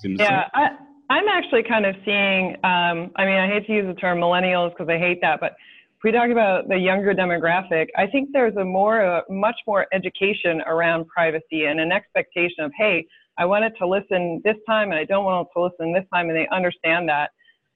yeah, 0.05 0.45
I, 0.55 0.71
I'm 1.11 1.29
actually 1.29 1.63
kind 1.63 1.87
of 1.87 1.97
seeing. 2.05 2.55
Um, 2.65 3.11
I 3.17 3.25
mean, 3.25 3.37
I 3.37 3.47
hate 3.47 3.67
to 3.67 3.73
use 3.73 3.87
the 3.87 3.99
term 3.99 4.19
millennials 4.19 4.71
because 4.71 4.89
I 4.89 4.99
hate 4.99 5.21
that, 5.23 5.41
but 5.41 5.57
if 5.99 6.05
we 6.05 6.13
talk 6.13 6.31
about 6.31 6.69
the 6.69 6.79
younger 6.79 7.13
demographic, 7.13 7.89
I 7.97 8.07
think 8.07 8.29
there's 8.33 8.55
a 8.55 8.65
more, 8.65 9.01
a 9.01 9.25
much 9.29 9.57
more 9.67 9.89
education 9.93 10.61
around 10.65 11.09
privacy 11.09 11.65
and 11.65 11.81
an 11.81 11.91
expectation 11.91 12.63
of, 12.63 12.71
hey, 12.79 13.05
I 13.37 13.45
wanted 13.45 13.73
to 13.79 13.87
listen 13.89 14.41
this 14.45 14.55
time 14.65 14.93
and 14.93 15.01
I 15.01 15.05
don't 15.05 15.25
want 15.25 15.49
to 15.57 15.61
listen 15.61 15.93
this 15.93 16.05
time, 16.15 16.29
and 16.29 16.39
they 16.39 16.47
understand 16.53 17.09
that. 17.09 17.31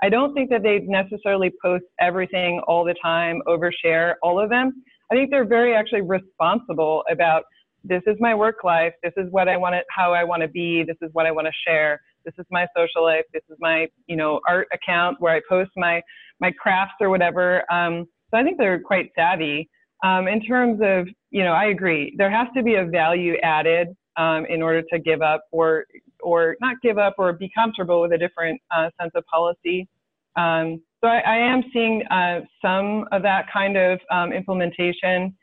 I 0.05 0.09
don't 0.09 0.35
think 0.35 0.51
that 0.51 0.63
they 0.63 0.79
necessarily 0.81 1.51
post 1.61 1.83
everything 2.01 2.61
all 2.69 2.85
the 2.85 2.95
time, 3.03 3.43
overshare 3.49 4.15
all 4.23 4.39
of 4.39 4.51
them. 4.51 4.85
I 5.11 5.17
think 5.17 5.31
they're 5.31 5.45
very 5.45 5.75
actually 5.75 6.03
responsible 6.03 7.03
about 7.11 7.43
this 7.83 8.03
is 8.07 8.17
my 8.21 8.37
work 8.37 8.63
life, 8.63 8.93
this 9.03 9.15
is 9.17 9.27
what 9.33 9.49
I 9.49 9.57
want 9.57 9.75
to, 9.75 9.83
how 9.91 10.13
I 10.13 10.23
want 10.23 10.43
to 10.43 10.49
be, 10.49 10.85
this 10.85 10.97
is 11.03 11.11
what 11.13 11.27
I 11.27 11.33
want 11.33 11.49
to 11.49 11.53
share 11.67 12.01
this 12.25 12.35
is 12.39 12.47
my 12.51 12.67
social 12.77 13.03
life 13.05 13.25
this 13.33 13.43
is 13.51 13.57
my 13.61 13.87
you 14.07 14.17
know 14.17 14.41
art 14.49 14.69
account 14.73 15.17
where 15.21 15.35
i 15.35 15.41
post 15.49 15.71
my 15.77 16.01
my 16.41 16.53
crafts 16.53 16.95
or 17.01 17.11
whatever 17.11 17.63
um, 17.73 18.07
so 18.31 18.39
i 18.39 18.43
think 18.43 18.59
they're 18.59 18.81
quite 18.81 19.11
savvy. 19.17 19.69
Um, 20.05 20.27
in 20.27 20.43
terms 20.43 20.81
of 20.83 21.07
you 21.31 21.45
know 21.45 21.53
i 21.53 21.67
agree 21.67 22.15
there 22.19 22.31
has 22.31 22.49
to 22.57 22.63
be 22.63 22.75
a 22.75 22.85
value 22.85 23.37
added 23.43 23.89
um, 24.17 24.47
in 24.47 24.63
order 24.63 24.83
to 24.93 24.99
give 24.99 25.23
up 25.23 25.45
or 25.53 25.85
or 26.23 26.57
not 26.61 26.77
give 26.83 26.99
up 26.99 27.15
or 27.19 27.33
be 27.33 27.51
comfortable 27.55 28.01
with 28.01 28.13
a 28.13 28.19
different 28.19 28.61
uh, 28.71 28.91
sense 29.01 29.13
of 29.15 29.25
policy. 29.27 29.89
Um, 30.37 30.81
so 31.03 31.09
I, 31.09 31.19
I, 31.19 31.37
am 31.37 31.63
seeing 31.73 32.03
uh, 32.07 32.41
some 32.65 33.07
of 33.13 33.23
that 33.23 33.47
kind 33.53 33.77
of 33.77 33.99
um, 34.11 34.33
implementation. 34.33 35.37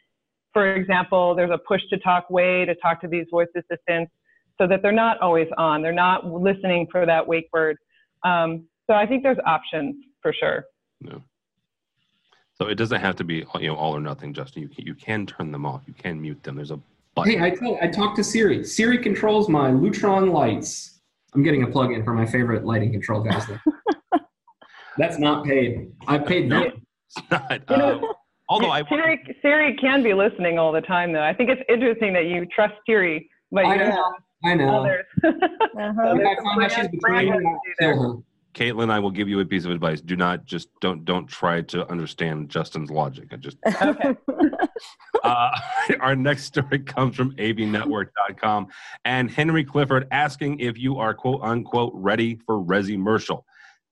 For 0.54 0.76
example 0.76 1.36
there's 1.36 1.52
a 1.52 1.60
push 1.68 1.82
to 1.92 2.00
talk 2.00 2.30
way 2.30 2.66
to 2.66 2.74
talk 2.76 3.02
to 3.02 3.08
these 3.08 3.26
voice 3.30 3.50
assistants 3.56 4.12
so 4.60 4.68
that 4.68 4.82
they're 4.82 4.92
not 4.92 5.20
always 5.22 5.48
on. 5.58 5.82
They're 5.82 5.92
not 5.92 6.26
listening 6.26 6.88
for 6.92 7.06
that 7.06 7.26
wake 7.26 7.50
word. 7.54 7.78
Um, 8.24 8.68
so 8.90 8.96
I 8.96 9.06
think 9.06 9.24
there's 9.24 9.38
options 9.46 9.96
for 10.22 10.34
sure. 10.34 10.66
Yeah. 11.02 11.20
So 12.56 12.68
it 12.68 12.76
doesn't 12.76 13.00
have 13.00 13.16
to 13.18 13.24
be 13.24 13.46
you 13.60 13.68
know 13.68 13.76
all 13.76 13.96
or 13.96 14.02
nothing, 14.02 14.34
Justin. 14.34 14.64
You 14.64 14.70
can, 14.70 14.86
you 14.86 14.96
can 14.96 15.26
turn 15.26 15.52
them 15.52 15.66
off. 15.66 15.84
You 15.88 15.94
can 15.94 16.22
mute 16.22 16.44
them. 16.44 16.56
There's 16.56 16.72
a 16.72 16.80
button. 17.16 17.32
Hey, 17.32 17.42
I, 17.42 17.50
told, 17.52 17.80
I 17.82 17.88
talked 17.88 18.18
to 18.18 18.24
Siri. 18.24 18.66
Siri 18.66 18.98
controls 18.98 19.48
my 19.48 19.72
Lutron 19.72 20.34
lights. 20.34 21.00
I'm 21.34 21.44
getting 21.44 21.64
a 21.64 21.68
plug-in 21.68 22.04
for 22.04 22.14
my 22.14 22.26
favorite 22.26 22.66
lighting 22.66 22.92
control 22.92 23.22
guys. 23.22 23.44
That's 24.98 25.20
not 25.20 25.46
paid. 25.46 25.92
I 26.08 26.18
paid 26.18 26.52
them. 26.52 26.72
It's 27.18 27.32
not, 27.32 27.52
You 27.72 27.78
know, 27.78 28.00
uh, 28.08 28.14
although 28.50 28.70
I 28.70 28.84
Siri, 28.88 29.38
Siri 29.42 29.76
can 29.82 30.04
be 30.04 30.14
listening 30.14 30.60
all 30.60 30.72
the 30.72 30.82
time, 30.82 31.12
though. 31.12 31.24
I 31.24 31.34
think 31.34 31.50
it's 31.50 31.62
interesting 31.68 32.14
that 32.14 32.26
you 32.26 32.46
trust 32.56 32.76
Siri, 32.86 33.28
but 33.52 33.66
I 33.66 33.74
you 33.74 33.80
don't 33.80 33.90
know. 33.90 34.14
I 34.44 34.54
know. 34.56 34.82
others. 34.82 35.06
Uh-huh. 35.80 36.16
If 36.18 36.28
I 36.28 36.44
find 36.44 36.64
out 36.64 36.72
she's 36.74 36.88
betraying 36.90 37.32
me, 37.32 37.48
I'll 37.48 37.62
kill 37.80 38.02
her. 38.02 38.16
Caitlin, 38.54 38.90
I 38.90 39.00
will 39.00 39.12
give 39.12 39.30
you 39.30 39.40
a 39.40 39.46
piece 39.46 39.64
of 39.64 39.72
advice. 39.72 40.02
Do 40.02 40.16
not 40.16 40.46
just 40.46 40.68
don't 40.82 41.06
don't 41.06 41.28
try 41.28 41.62
to 41.62 41.90
understand 41.90 42.50
Justin's 42.50 42.90
logic. 42.90 43.30
I 43.32 43.38
just 43.38 43.58
Okay. 43.82 44.16
uh, 45.24 45.50
our 46.02 46.16
next 46.16 46.46
story 46.46 46.80
comes 46.80 47.16
from 47.16 47.34
avnetwork.com 47.36 48.68
and 49.06 49.32
Henry 49.32 49.64
Clifford 49.64 50.08
asking 50.12 50.60
if 50.60 50.78
you 50.78 50.98
are 50.98 51.14
quote 51.14 51.42
unquote 51.44 51.94
ready 51.96 52.40
for 52.46 52.60
resi-mercial. 52.60 53.46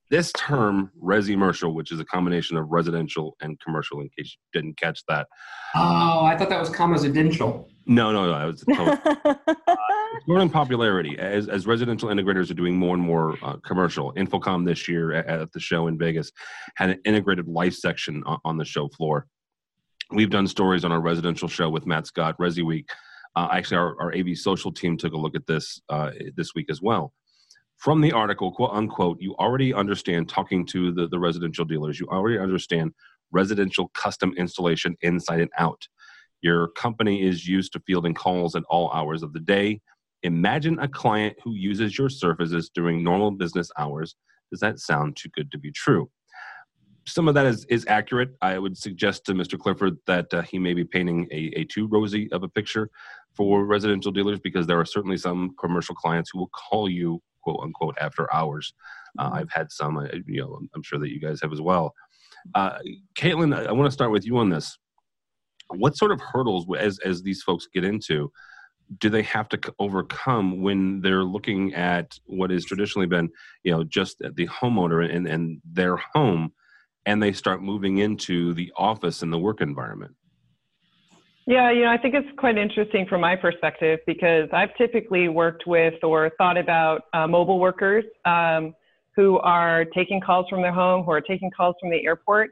This 0.10 0.32
term, 0.34 0.92
resi-mercial, 1.02 1.74
which 1.74 1.92
is 1.92 2.00
a 2.00 2.06
combination 2.06 2.58
of 2.58 2.70
residential 2.70 3.36
and 3.42 3.60
commercial, 3.60 4.00
in 4.00 4.10
case 4.18 4.36
you 4.54 4.62
didn't 4.62 4.78
catch 4.78 5.04
that. 5.08 5.28
Oh, 5.76 6.24
I 6.24 6.36
thought 6.38 6.50
that 6.50 6.60
was 6.60 6.70
comresidential. 6.70 7.68
No, 7.88 8.12
no, 8.12 8.26
no. 8.28 8.50
It 8.50 8.52
was 8.52 8.64
it's 8.68 10.26
growing 10.26 10.42
in 10.42 10.50
popularity 10.50 11.18
as, 11.18 11.48
as 11.48 11.66
residential 11.66 12.10
integrators 12.10 12.52
are 12.52 12.56
doing 12.56 12.76
more 12.76 12.94
and 12.94 13.04
more 13.04 13.38
uh, 13.42 13.56
commercial. 13.66 14.14
InfoComm 14.14 14.66
this 14.66 14.90
year 14.90 15.14
at, 15.14 15.28
at 15.28 15.52
the 15.54 15.60
show 15.60 15.88
in 15.88 15.98
Vegas 15.98 16.32
had 16.76 16.90
an 16.90 17.00
integrated 17.06 17.48
life 17.48 17.74
section 17.74 18.24
on, 18.26 18.40
on 18.44 18.58
the 18.58 18.66
show 18.66 18.90
floor. 18.90 19.26
We've 20.12 20.30
done 20.30 20.48
stories 20.48 20.84
on 20.84 20.92
our 20.92 21.00
residential 21.00 21.48
show 21.48 21.70
with 21.70 21.86
Matt 21.86 22.08
Scott, 22.08 22.38
Resi 22.40 22.64
Week. 22.64 22.90
Uh, 23.38 23.48
actually, 23.52 23.78
our, 23.78 24.02
our 24.02 24.14
AV 24.14 24.38
social 24.38 24.72
team 24.72 24.98
took 24.98 25.14
a 25.14 25.18
look 25.18 25.36
at 25.36 25.48
this 25.48 25.82
uh, 25.90 26.12
this 26.36 26.54
week 26.56 26.68
as 26.70 26.82
well. 26.82 27.14
From 27.78 28.02
the 28.02 28.12
article, 28.12 28.52
quote 28.52 28.72
unquote, 28.74 29.18
you 29.22 29.34
already 29.36 29.74
understand 29.74 30.28
talking 30.28 30.66
to 30.68 30.92
the, 30.92 31.08
the 31.08 31.20
residential 31.20 31.64
dealers, 31.64 32.00
you 32.00 32.08
already 32.08 32.38
understand 32.38 32.92
residential 33.32 33.90
custom 33.94 34.34
installation 34.38 34.98
inside 35.02 35.40
and 35.40 35.52
out. 35.58 35.88
Your 36.42 36.70
company 36.70 37.24
is 37.24 37.48
used 37.48 37.74
to 37.74 37.80
fielding 37.86 38.14
calls 38.14 38.56
at 38.56 38.64
all 38.70 38.92
hours 38.92 39.24
of 39.24 39.34
the 39.34 39.40
day. 39.40 39.82
Imagine 40.24 40.80
a 40.80 40.88
client 40.88 41.36
who 41.44 41.54
uses 41.54 41.98
your 41.98 42.10
services 42.10 42.70
during 42.74 43.04
normal 43.04 43.32
business 43.32 43.72
hours. 43.78 44.16
Does 44.52 44.60
that 44.60 44.80
sound 44.80 45.16
too 45.16 45.30
good 45.30 45.52
to 45.52 45.58
be 45.58 45.72
true? 45.72 46.10
Some 47.06 47.28
of 47.28 47.36
that 47.36 47.46
is, 47.46 47.66
is 47.70 47.86
accurate. 47.88 48.32
I 48.42 48.58
would 48.60 48.78
suggest 48.78 49.26
to 49.26 49.34
Mr. 49.34 49.58
Clifford 49.58 49.98
that 50.08 50.34
uh, 50.34 50.42
he 50.42 50.60
may 50.60 50.74
be 50.74 50.84
painting 50.84 51.28
a, 51.32 51.54
a 51.56 51.64
too 51.64 51.88
rosy 51.88 52.30
of 52.32 52.44
a 52.44 52.50
picture 52.50 52.90
for 53.34 53.66
residential 53.66 54.12
dealers 54.12 54.40
because 54.40 54.68
there 54.68 54.80
are 54.80 54.86
certainly 54.86 55.18
some 55.18 55.56
commercial 55.60 55.96
clients 55.96 56.32
who 56.32 56.40
will 56.40 56.50
call 56.50 56.90
you, 56.90 57.22
quote 57.42 57.62
unquote, 57.64 57.96
after 58.02 58.34
hours. 58.34 58.74
Uh, 59.18 59.30
I've 59.34 59.52
had 59.52 59.72
some, 59.72 59.98
uh, 59.98 60.08
you 60.26 60.42
know, 60.42 60.60
I'm 60.76 60.84
sure 60.84 61.00
that 61.00 61.10
you 61.10 61.22
guys 61.22 61.40
have 61.42 61.54
as 61.54 61.62
well. 61.62 61.94
Uh, 62.56 62.78
Caitlin, 63.16 63.56
I, 63.56 63.66
I 63.66 63.72
want 63.72 63.88
to 63.88 63.92
start 63.92 64.12
with 64.12 64.26
you 64.26 64.38
on 64.38 64.50
this 64.50 64.78
what 65.70 65.98
sort 65.98 66.12
of 66.12 66.22
hurdles 66.22 66.66
as 66.78 67.00
as 67.00 67.22
these 67.22 67.42
folks 67.42 67.68
get 67.74 67.84
into 67.84 68.32
do 69.00 69.10
they 69.10 69.22
have 69.22 69.50
to 69.50 69.60
overcome 69.80 70.62
when 70.62 71.02
they're 71.02 71.24
looking 71.24 71.74
at 71.74 72.18
what 72.26 72.50
has 72.50 72.66
traditionally 72.66 73.08
been 73.08 73.30
you 73.64 73.72
know 73.72 73.84
just 73.84 74.18
the 74.20 74.48
homeowner 74.48 75.14
and 75.14 75.28
and 75.28 75.62
their 75.66 75.98
home 76.14 76.52
and 77.06 77.22
they 77.22 77.32
start 77.32 77.62
moving 77.62 77.98
into 77.98 78.54
the 78.54 78.72
office 78.78 79.22
and 79.22 79.32
the 79.32 79.38
work 79.38 79.62
environment 79.62 80.16
Yeah, 81.48 81.72
you 81.72 81.84
know, 81.84 81.92
I 81.92 81.98
think 81.98 82.14
it's 82.14 82.28
quite 82.38 82.58
interesting 82.58 83.06
from 83.08 83.22
my 83.22 83.36
perspective 83.38 84.00
because 84.06 84.50
I've 84.52 84.76
typically 84.78 85.30
worked 85.30 85.66
with 85.66 85.94
or 86.04 86.30
thought 86.38 86.58
about 86.58 87.04
uh, 87.14 87.26
mobile 87.26 87.58
workers 87.58 88.04
um, 88.26 88.76
who 89.16 89.40
are 89.40 89.86
taking 89.86 90.20
calls 90.20 90.46
from 90.50 90.62
their 90.62 90.74
home, 90.74 91.04
who 91.06 91.12
are 91.12 91.22
taking 91.22 91.50
calls 91.52 91.76
from 91.80 91.90
the 91.90 92.06
airport. 92.06 92.52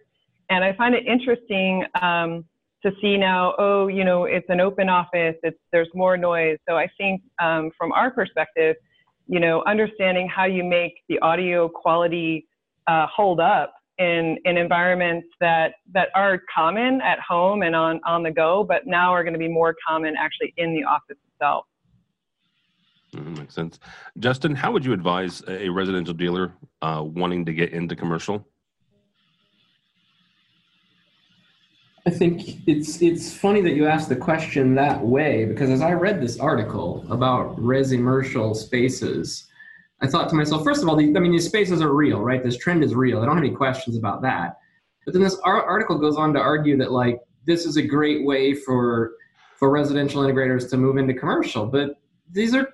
And 0.49 0.63
I 0.63 0.73
find 0.73 0.95
it 0.95 1.05
interesting 1.05 1.83
um, 2.01 2.45
to 2.85 2.91
see 3.01 3.17
now, 3.17 3.53
oh, 3.57 3.87
you 3.87 4.03
know, 4.03 4.25
it's 4.25 4.45
an 4.49 4.59
open 4.61 4.89
office, 4.89 5.35
it's, 5.43 5.57
there's 5.71 5.89
more 5.95 6.17
noise. 6.17 6.57
So 6.69 6.77
I 6.77 6.87
think 6.97 7.21
um, 7.41 7.71
from 7.77 7.91
our 7.91 8.11
perspective, 8.11 8.75
you 9.27 9.39
know, 9.39 9.63
understanding 9.65 10.29
how 10.29 10.45
you 10.45 10.63
make 10.63 10.93
the 11.09 11.17
audio 11.19 11.67
quality 11.67 12.47
uh, 12.87 13.07
hold 13.07 13.39
up 13.39 13.73
in, 13.97 14.37
in 14.45 14.57
environments 14.57 15.27
that, 15.39 15.73
that 15.93 16.09
are 16.13 16.41
common 16.53 17.01
at 17.01 17.19
home 17.19 17.63
and 17.63 17.75
on, 17.75 17.99
on 18.05 18.21
the 18.21 18.31
go, 18.31 18.63
but 18.63 18.85
now 18.85 19.11
are 19.11 19.23
going 19.23 19.33
to 19.33 19.39
be 19.39 19.47
more 19.47 19.75
common 19.87 20.13
actually 20.17 20.53
in 20.57 20.73
the 20.73 20.83
office 20.83 21.17
itself. 21.33 21.65
Mhm, 23.15 23.37
makes 23.37 23.53
sense 23.53 23.79
justin 24.19 24.53
how 24.55 24.71
would 24.73 24.83
you 24.83 24.91
advise 24.91 25.41
a 25.47 25.69
residential 25.69 26.13
dealer 26.13 26.53
uh, 26.81 27.01
wanting 27.05 27.45
to 27.45 27.53
get 27.53 27.71
into 27.71 27.95
commercial 27.95 28.45
I 32.07 32.11
think 32.11 32.67
it's 32.67 33.01
it's 33.01 33.35
funny 33.35 33.61
that 33.61 33.73
you 33.73 33.87
asked 33.87 34.09
the 34.09 34.15
question 34.15 34.75
that 34.75 35.03
way 35.03 35.45
because 35.45 35.71
as 35.71 35.81
I 35.81 35.93
read 35.93 36.21
this 36.21 36.39
article 36.39 37.03
about 37.09 37.57
resi-mercial 37.57 38.53
spaces, 38.53 39.47
I 40.01 40.07
thought 40.07 40.29
to 40.29 40.35
myself, 40.35 40.63
first 40.63 40.83
of 40.83 40.89
all, 40.89 40.95
the, 40.95 41.05
I 41.15 41.19
mean, 41.19 41.31
these 41.31 41.47
spaces 41.47 41.81
are 41.81 41.93
real, 41.93 42.21
right? 42.21 42.43
This 42.43 42.57
trend 42.57 42.83
is 42.83 42.93
real. 42.93 43.21
I 43.21 43.25
don't 43.25 43.35
have 43.35 43.43
any 43.43 43.55
questions 43.55 43.97
about 43.97 44.21
that. 44.21 44.57
But 45.03 45.13
then 45.13 45.23
this 45.23 45.37
ar- 45.43 45.65
article 45.65 45.97
goes 45.97 46.15
on 46.15 46.31
to 46.33 46.39
argue 46.39 46.77
that 46.77 46.91
like 46.91 47.19
this 47.47 47.65
is 47.65 47.77
a 47.77 47.81
great 47.81 48.23
way 48.23 48.53
for 48.53 49.13
for 49.57 49.71
residential 49.71 50.21
integrators 50.21 50.69
to 50.69 50.77
move 50.77 50.97
into 50.97 51.13
commercial. 51.13 51.65
But 51.65 51.95
these 52.31 52.53
are 52.53 52.69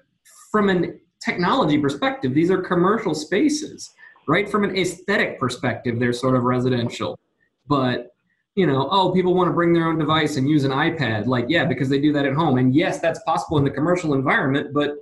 from 0.52 0.68
an 0.68 1.00
technology 1.24 1.78
perspective, 1.78 2.34
these 2.34 2.52
are 2.52 2.62
commercial 2.62 3.14
spaces, 3.14 3.92
right? 4.28 4.50
From 4.50 4.66
an 4.66 4.76
aesthetic 4.76 5.40
perspective, 5.40 6.00
they're 6.00 6.12
sort 6.12 6.36
of 6.36 6.44
residential. 6.44 7.18
But 7.68 8.12
you 8.55 8.67
know, 8.67 8.89
oh, 8.91 9.12
people 9.12 9.34
want 9.34 9.48
to 9.48 9.53
bring 9.53 9.74
their 9.74 9.88
own 9.88 9.98
device 9.98 10.36
and 10.36 10.50
use 10.50 10.63
an 10.63 10.72
iPad. 10.72 11.25
Like, 11.25 11.46
yeah, 11.48 11.65
because 11.65 11.89
they 11.89 12.00
do 12.00 12.12
that 12.13 12.25
at 12.25 12.34
home. 12.34 12.58
And 12.58 12.75
yes, 12.75 13.00
that's 13.00 13.22
possible 13.24 13.58
in 13.58 13.63
the 13.63 13.72
commercial 13.72 14.13
environment, 14.13 14.74
but 14.74 14.96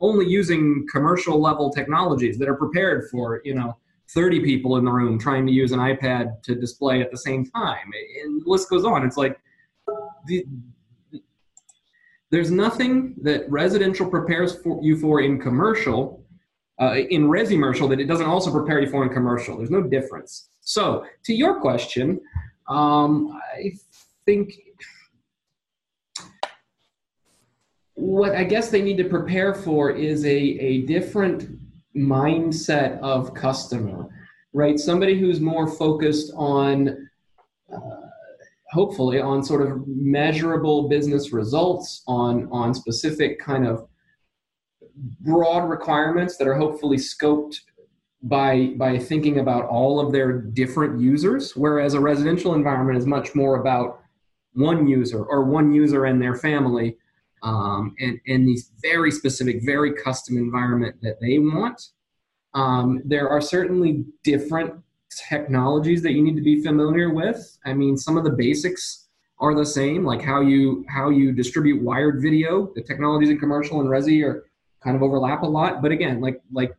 only 0.00 0.26
using 0.26 0.86
commercial 0.90 1.40
level 1.40 1.70
technologies 1.70 2.38
that 2.38 2.48
are 2.48 2.56
prepared 2.56 3.08
for, 3.10 3.40
you 3.44 3.54
know, 3.54 3.76
30 4.10 4.40
people 4.40 4.76
in 4.76 4.84
the 4.84 4.90
room 4.90 5.18
trying 5.18 5.46
to 5.46 5.52
use 5.52 5.72
an 5.72 5.78
iPad 5.78 6.42
to 6.42 6.54
display 6.54 7.00
at 7.00 7.10
the 7.10 7.16
same 7.16 7.44
time. 7.44 7.90
And 8.22 8.42
the 8.44 8.50
list 8.50 8.68
goes 8.68 8.84
on. 8.84 9.04
It's 9.04 9.16
like, 9.16 9.38
the, 10.26 10.44
there's 12.30 12.50
nothing 12.50 13.14
that 13.22 13.50
residential 13.50 14.08
prepares 14.08 14.60
for 14.62 14.80
you 14.82 14.96
for 14.96 15.20
in 15.20 15.40
commercial, 15.40 16.24
uh, 16.80 16.94
in 16.94 17.28
resi-mercial, 17.28 17.88
that 17.88 18.00
it 18.00 18.06
doesn't 18.06 18.26
also 18.26 18.52
prepare 18.52 18.80
you 18.80 18.88
for 18.88 19.04
in 19.04 19.10
commercial. 19.10 19.56
There's 19.56 19.70
no 19.70 19.82
difference. 19.82 20.48
So, 20.60 21.04
to 21.24 21.34
your 21.34 21.60
question, 21.60 22.20
um, 22.68 23.38
I 23.56 23.72
think 24.24 24.54
what 27.94 28.34
I 28.34 28.44
guess 28.44 28.70
they 28.70 28.82
need 28.82 28.96
to 28.96 29.04
prepare 29.04 29.54
for 29.54 29.90
is 29.90 30.24
a, 30.24 30.28
a 30.28 30.82
different 30.82 31.58
mindset 31.96 32.98
of 33.00 33.34
customer, 33.34 34.08
right? 34.52 34.78
Somebody 34.78 35.18
who's 35.18 35.40
more 35.40 35.66
focused 35.66 36.32
on, 36.34 37.10
uh, 37.72 37.78
hopefully, 38.70 39.20
on 39.20 39.44
sort 39.44 39.68
of 39.68 39.86
measurable 39.86 40.88
business 40.88 41.32
results, 41.32 42.02
on, 42.06 42.48
on 42.50 42.72
specific 42.74 43.38
kind 43.38 43.66
of 43.66 43.86
broad 45.20 45.68
requirements 45.68 46.36
that 46.36 46.48
are 46.48 46.54
hopefully 46.54 46.96
scoped 46.96 47.56
by 48.22 48.74
by 48.76 48.98
thinking 48.98 49.38
about 49.38 49.64
all 49.66 49.98
of 49.98 50.12
their 50.12 50.32
different 50.32 51.00
users 51.00 51.56
whereas 51.56 51.94
a 51.94 52.00
residential 52.00 52.54
environment 52.54 52.98
is 52.98 53.06
much 53.06 53.34
more 53.34 53.60
about 53.60 54.02
one 54.54 54.86
user 54.86 55.24
or 55.24 55.44
one 55.44 55.72
user 55.72 56.04
and 56.04 56.20
their 56.20 56.34
family 56.34 56.96
um, 57.42 57.94
and 58.00 58.20
and 58.26 58.46
these 58.46 58.70
very 58.82 59.10
specific 59.10 59.64
very 59.64 59.94
custom 59.94 60.36
environment 60.36 60.96
that 61.02 61.20
they 61.20 61.38
want. 61.38 61.80
Um, 62.54 63.00
there 63.04 63.28
are 63.28 63.40
certainly 63.40 64.04
different 64.24 64.74
technologies 65.28 66.02
that 66.02 66.12
you 66.12 66.22
need 66.22 66.36
to 66.36 66.42
be 66.42 66.62
familiar 66.62 67.12
with. 67.12 67.58
I 67.64 67.72
mean 67.72 67.96
some 67.96 68.16
of 68.16 68.24
the 68.24 68.30
basics 68.30 69.08
are 69.38 69.54
the 69.54 69.64
same 69.64 70.04
like 70.04 70.22
how 70.22 70.40
you 70.40 70.84
how 70.88 71.10
you 71.10 71.32
distribute 71.32 71.82
wired 71.82 72.20
video. 72.20 72.70
The 72.74 72.82
technologies 72.82 73.30
in 73.30 73.38
commercial 73.38 73.80
and 73.80 73.88
resi 73.88 74.24
are 74.24 74.46
kind 74.82 74.96
of 74.96 75.02
overlap 75.02 75.42
a 75.42 75.46
lot 75.46 75.82
but 75.82 75.92
again 75.92 76.22
like 76.22 76.40
like 76.52 76.74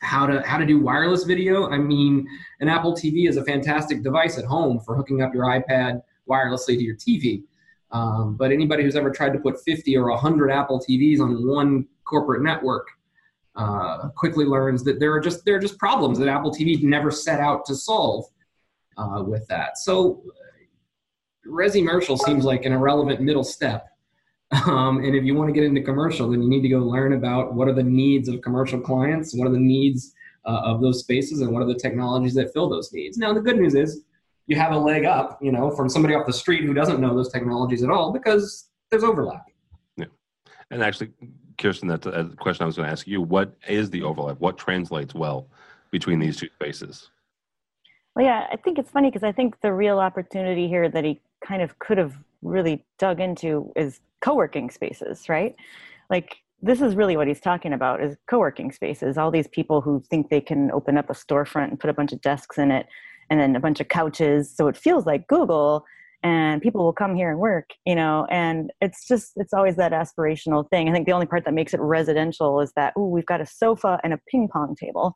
how 0.00 0.26
to 0.26 0.42
how 0.42 0.58
to 0.58 0.66
do 0.66 0.80
wireless 0.80 1.24
video. 1.24 1.68
I 1.68 1.78
mean, 1.78 2.26
an 2.60 2.68
Apple 2.68 2.94
TV 2.94 3.28
is 3.28 3.36
a 3.36 3.44
fantastic 3.44 4.02
device 4.02 4.38
at 4.38 4.44
home 4.44 4.80
for 4.80 4.94
hooking 4.96 5.22
up 5.22 5.34
your 5.34 5.44
iPad 5.44 6.02
wirelessly 6.28 6.76
to 6.76 6.82
your 6.82 6.96
TV. 6.96 7.42
Um, 7.90 8.36
but 8.36 8.52
anybody 8.52 8.82
who's 8.82 8.96
ever 8.96 9.10
tried 9.10 9.32
to 9.32 9.38
put 9.38 9.60
50 9.62 9.96
or 9.96 10.10
100 10.10 10.50
Apple 10.50 10.78
TVs 10.78 11.20
on 11.20 11.46
one 11.46 11.86
corporate 12.04 12.42
network 12.42 12.88
uh, 13.56 14.08
quickly 14.10 14.44
learns 14.44 14.84
that 14.84 15.00
there 15.00 15.12
are 15.12 15.20
just 15.20 15.44
there 15.44 15.56
are 15.56 15.60
just 15.60 15.78
problems 15.78 16.18
that 16.18 16.28
Apple 16.28 16.52
TV 16.52 16.82
never 16.82 17.10
set 17.10 17.40
out 17.40 17.64
to 17.66 17.74
solve 17.74 18.24
uh, 18.96 19.22
with 19.22 19.46
that. 19.48 19.78
So, 19.78 20.22
resi-mercial 21.46 22.18
seems 22.18 22.44
like 22.44 22.64
an 22.66 22.72
irrelevant 22.72 23.20
middle 23.20 23.44
step 23.44 23.88
Um, 24.50 24.98
and 25.04 25.14
if 25.14 25.24
you 25.24 25.34
want 25.34 25.48
to 25.48 25.52
get 25.52 25.64
into 25.64 25.82
commercial, 25.82 26.30
then 26.30 26.42
you 26.42 26.48
need 26.48 26.62
to 26.62 26.68
go 26.68 26.78
learn 26.78 27.12
about 27.12 27.54
what 27.54 27.68
are 27.68 27.74
the 27.74 27.82
needs 27.82 28.28
of 28.28 28.40
commercial 28.40 28.80
clients, 28.80 29.34
what 29.34 29.46
are 29.46 29.52
the 29.52 29.58
needs 29.58 30.14
uh, 30.46 30.60
of 30.64 30.80
those 30.80 31.00
spaces, 31.00 31.42
and 31.42 31.50
what 31.52 31.62
are 31.62 31.66
the 31.66 31.74
technologies 31.74 32.34
that 32.34 32.52
fill 32.52 32.68
those 32.68 32.92
needs. 32.92 33.18
Now, 33.18 33.34
the 33.34 33.40
good 33.40 33.58
news 33.58 33.74
is 33.74 34.04
you 34.46 34.56
have 34.56 34.72
a 34.72 34.78
leg 34.78 35.04
up, 35.04 35.38
you 35.42 35.52
know, 35.52 35.70
from 35.70 35.90
somebody 35.90 36.14
off 36.14 36.26
the 36.26 36.32
street 36.32 36.64
who 36.64 36.72
doesn't 36.72 37.00
know 37.00 37.14
those 37.14 37.30
technologies 37.30 37.82
at 37.82 37.90
all 37.90 38.12
because 38.12 38.70
there's 38.90 39.04
overlap. 39.04 39.44
Yeah, 39.98 40.06
and 40.70 40.82
actually, 40.82 41.10
Kirsten, 41.58 41.86
that's 41.86 42.06
a 42.06 42.30
question 42.38 42.62
I 42.62 42.66
was 42.66 42.76
going 42.76 42.86
to 42.86 42.92
ask 42.92 43.06
you. 43.06 43.20
What 43.20 43.54
is 43.68 43.90
the 43.90 44.02
overlap? 44.02 44.40
What 44.40 44.56
translates 44.56 45.14
well 45.14 45.48
between 45.90 46.18
these 46.18 46.38
two 46.38 46.48
spaces? 46.54 47.10
Well, 48.16 48.24
yeah, 48.24 48.46
I 48.50 48.56
think 48.56 48.78
it's 48.78 48.90
funny 48.90 49.10
because 49.10 49.22
I 49.22 49.32
think 49.32 49.60
the 49.60 49.72
real 49.72 49.98
opportunity 49.98 50.68
here 50.68 50.88
that 50.88 51.04
he 51.04 51.20
kind 51.44 51.60
of 51.60 51.78
could 51.78 51.98
have 51.98 52.14
really 52.42 52.84
dug 52.98 53.20
into 53.20 53.70
is 53.76 54.00
co-working 54.20 54.70
spaces, 54.70 55.28
right? 55.28 55.54
Like 56.10 56.36
this 56.60 56.80
is 56.80 56.96
really 56.96 57.16
what 57.16 57.28
he's 57.28 57.40
talking 57.40 57.72
about 57.72 58.02
is 58.02 58.16
co-working 58.28 58.72
spaces. 58.72 59.16
All 59.16 59.30
these 59.30 59.48
people 59.48 59.80
who 59.80 60.02
think 60.10 60.28
they 60.28 60.40
can 60.40 60.70
open 60.72 60.98
up 60.98 61.08
a 61.10 61.14
storefront 61.14 61.68
and 61.68 61.80
put 61.80 61.90
a 61.90 61.94
bunch 61.94 62.12
of 62.12 62.20
desks 62.20 62.58
in 62.58 62.70
it 62.70 62.86
and 63.30 63.38
then 63.38 63.54
a 63.54 63.60
bunch 63.60 63.80
of 63.80 63.88
couches 63.88 64.54
so 64.54 64.68
it 64.68 64.76
feels 64.76 65.06
like 65.06 65.26
Google 65.28 65.84
and 66.24 66.60
people 66.60 66.84
will 66.84 66.92
come 66.92 67.14
here 67.14 67.30
and 67.30 67.38
work, 67.38 67.70
you 67.86 67.94
know, 67.94 68.26
and 68.28 68.72
it's 68.80 69.06
just 69.06 69.32
it's 69.36 69.52
always 69.52 69.76
that 69.76 69.92
aspirational 69.92 70.68
thing. 70.68 70.88
I 70.88 70.92
think 70.92 71.06
the 71.06 71.12
only 71.12 71.26
part 71.26 71.44
that 71.44 71.54
makes 71.54 71.74
it 71.74 71.80
residential 71.80 72.60
is 72.60 72.72
that 72.74 72.92
oh, 72.96 73.06
we've 73.06 73.26
got 73.26 73.40
a 73.40 73.46
sofa 73.46 74.00
and 74.02 74.12
a 74.12 74.18
ping 74.28 74.48
pong 74.48 74.74
table. 74.74 75.14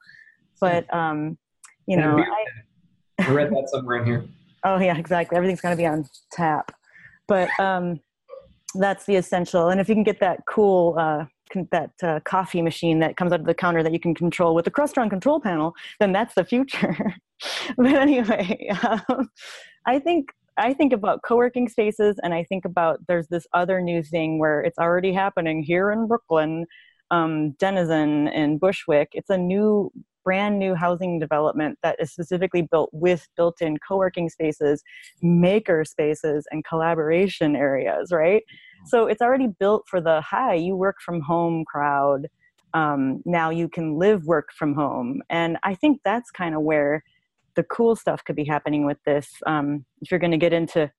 But 0.61 0.93
um, 0.95 1.39
you 1.89 1.97
know, 1.97 2.19
I, 2.19 3.25
I 3.25 3.31
read 3.31 3.51
that 3.51 3.69
somewhere 3.69 3.99
in 3.99 4.07
here. 4.07 4.25
Oh 4.65 4.79
yeah, 4.79 4.97
exactly. 4.97 5.37
Everything's 5.37 5.61
going 5.61 5.77
to 5.77 5.77
be 5.77 5.89
on 5.89 6.05
tap. 6.31 6.71
But 7.27 7.49
um 7.59 7.99
that's 8.75 9.07
the 9.07 9.17
essential. 9.17 9.69
And 9.69 9.81
if 9.81 9.89
you 9.89 9.95
can 9.95 10.05
get 10.05 10.21
that 10.21 10.41
cool 10.47 10.97
uh, 10.99 11.25
that 11.71 11.91
uh, 12.03 12.21
coffee 12.25 12.63
machine 12.63 12.99
that 13.01 13.17
comes 13.17 13.33
out 13.33 13.41
of 13.41 13.47
the 13.47 13.55
counter 13.55 13.83
that 13.83 13.93
you 13.93 14.01
can 14.01 14.15
control 14.15 14.55
with 14.55 14.65
the 14.65 14.71
Crestron 14.71 15.11
control 15.11 15.41
panel, 15.41 15.75
then 16.01 16.13
that's 16.13 16.35
the 16.35 16.45
future. 16.45 17.15
but 17.77 17.95
anyway, 17.95 18.69
um, 18.83 19.29
I 19.87 19.99
think 19.99 20.31
I 20.57 20.75
think 20.75 20.93
about 20.93 21.23
co-working 21.23 21.69
spaces, 21.69 22.19
and 22.23 22.35
I 22.35 22.45
think 22.45 22.65
about 22.65 23.01
there's 23.09 23.29
this 23.29 23.47
other 23.53 23.81
new 23.81 24.03
thing 24.03 24.39
where 24.39 24.61
it's 24.61 24.79
already 24.79 25.13
happening 25.13 25.63
here 25.63 25.91
in 25.93 26.07
Brooklyn, 26.07 26.67
um, 27.11 27.53
Denizen 27.53 28.29
and 28.29 28.61
Bushwick. 28.61 29.11
It's 29.13 29.31
a 29.31 29.39
new 29.39 29.91
brand 30.25 30.59
new 30.59 30.75
housing 30.75 31.19
development 31.19 31.79
that 31.83 31.97
is 32.01 32.13
specifically 32.13 32.63
built 32.63 32.91
with 32.93 33.29
built-in 33.37 33.77
co-working 33.87 34.29
spaces 34.29 34.83
maker 35.23 35.85
spaces 35.85 36.47
and 36.51 36.65
collaboration 36.65 37.57
areas 37.57 38.11
right? 38.13 38.43
So 38.85 39.07
it's 39.07 39.23
already 39.23 39.49
built 39.61 39.85
for 39.89 40.01
the 40.01 40.21
hi 40.21 40.55
you 40.55 40.77
work 40.77 40.97
from 41.05 41.21
home 41.21 41.65
crowd. 41.65 42.29
Um, 42.75 43.23
now 43.27 43.51
you 43.51 43.69
can 43.69 43.99
live 43.99 44.25
work 44.25 44.49
from 44.57 44.75
home. 44.75 45.23
And 45.31 45.59
i 45.63 45.75
think 45.75 46.01
that's 46.05 46.31
kind 46.31 46.55
of 46.55 46.63
where 46.63 47.03
the 47.55 47.63
cool 47.65 47.97
stuff 47.97 48.25
could 48.25 48.37
be 48.37 48.45
happening 48.45 48.85
with 48.85 48.99
this 49.05 49.29
um, 49.47 49.85
if 50.01 50.11
you're 50.11 50.21
going 50.21 50.33
to 50.33 50.39
get 50.39 50.53
into 50.53 50.91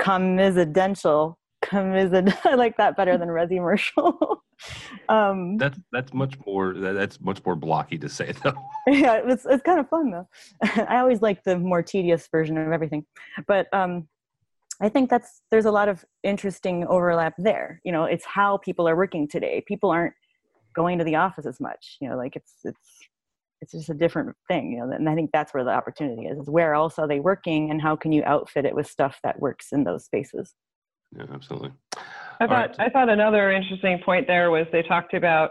commisidential 0.00 1.36
commisid 1.64 2.36
i 2.44 2.54
like 2.54 2.76
that 2.76 2.96
better 2.96 3.16
than 3.16 3.28
resimercial 3.40 4.38
um, 5.08 5.56
that's 5.58 5.78
that's 5.92 6.12
much 6.12 6.34
more 6.46 6.74
that's 6.74 7.20
much 7.20 7.44
more 7.44 7.56
blocky 7.56 7.98
to 7.98 8.08
say 8.08 8.32
though. 8.44 8.54
Yeah, 8.86 9.20
it's 9.24 9.46
it's 9.46 9.62
kind 9.62 9.80
of 9.80 9.88
fun 9.88 10.10
though. 10.10 10.28
I 10.62 10.98
always 10.98 11.22
like 11.22 11.44
the 11.44 11.58
more 11.58 11.82
tedious 11.82 12.28
version 12.30 12.56
of 12.58 12.72
everything, 12.72 13.04
but 13.46 13.66
um, 13.72 14.08
I 14.80 14.88
think 14.88 15.10
that's 15.10 15.42
there's 15.50 15.64
a 15.64 15.70
lot 15.70 15.88
of 15.88 16.04
interesting 16.22 16.86
overlap 16.86 17.34
there. 17.38 17.80
You 17.84 17.92
know, 17.92 18.04
it's 18.04 18.24
how 18.24 18.56
people 18.58 18.88
are 18.88 18.96
working 18.96 19.28
today. 19.28 19.62
People 19.66 19.90
aren't 19.90 20.14
going 20.74 20.98
to 20.98 21.04
the 21.04 21.16
office 21.16 21.46
as 21.46 21.60
much. 21.60 21.98
You 22.00 22.08
know, 22.08 22.16
like 22.16 22.36
it's 22.36 22.54
it's 22.64 23.08
it's 23.60 23.72
just 23.72 23.90
a 23.90 23.94
different 23.94 24.34
thing. 24.48 24.72
You 24.72 24.78
know, 24.78 24.90
and 24.90 25.08
I 25.08 25.14
think 25.14 25.30
that's 25.32 25.54
where 25.54 25.64
the 25.64 25.70
opportunity 25.70 26.26
is: 26.26 26.38
is 26.38 26.50
where 26.50 26.74
else 26.74 26.98
are 26.98 27.06
they 27.06 27.20
working, 27.20 27.70
and 27.70 27.80
how 27.80 27.94
can 27.96 28.12
you 28.12 28.24
outfit 28.24 28.64
it 28.64 28.74
with 28.74 28.88
stuff 28.88 29.20
that 29.22 29.40
works 29.40 29.68
in 29.72 29.84
those 29.84 30.04
spaces. 30.04 30.54
Yeah, 31.16 31.26
absolutely. 31.32 31.72
I 32.42 32.46
thought 32.46 32.78
right. 32.78 32.86
I 32.86 32.88
thought 32.88 33.08
another 33.08 33.52
interesting 33.52 34.00
point 34.04 34.26
there 34.26 34.50
was 34.50 34.66
they 34.72 34.82
talked 34.82 35.14
about 35.14 35.50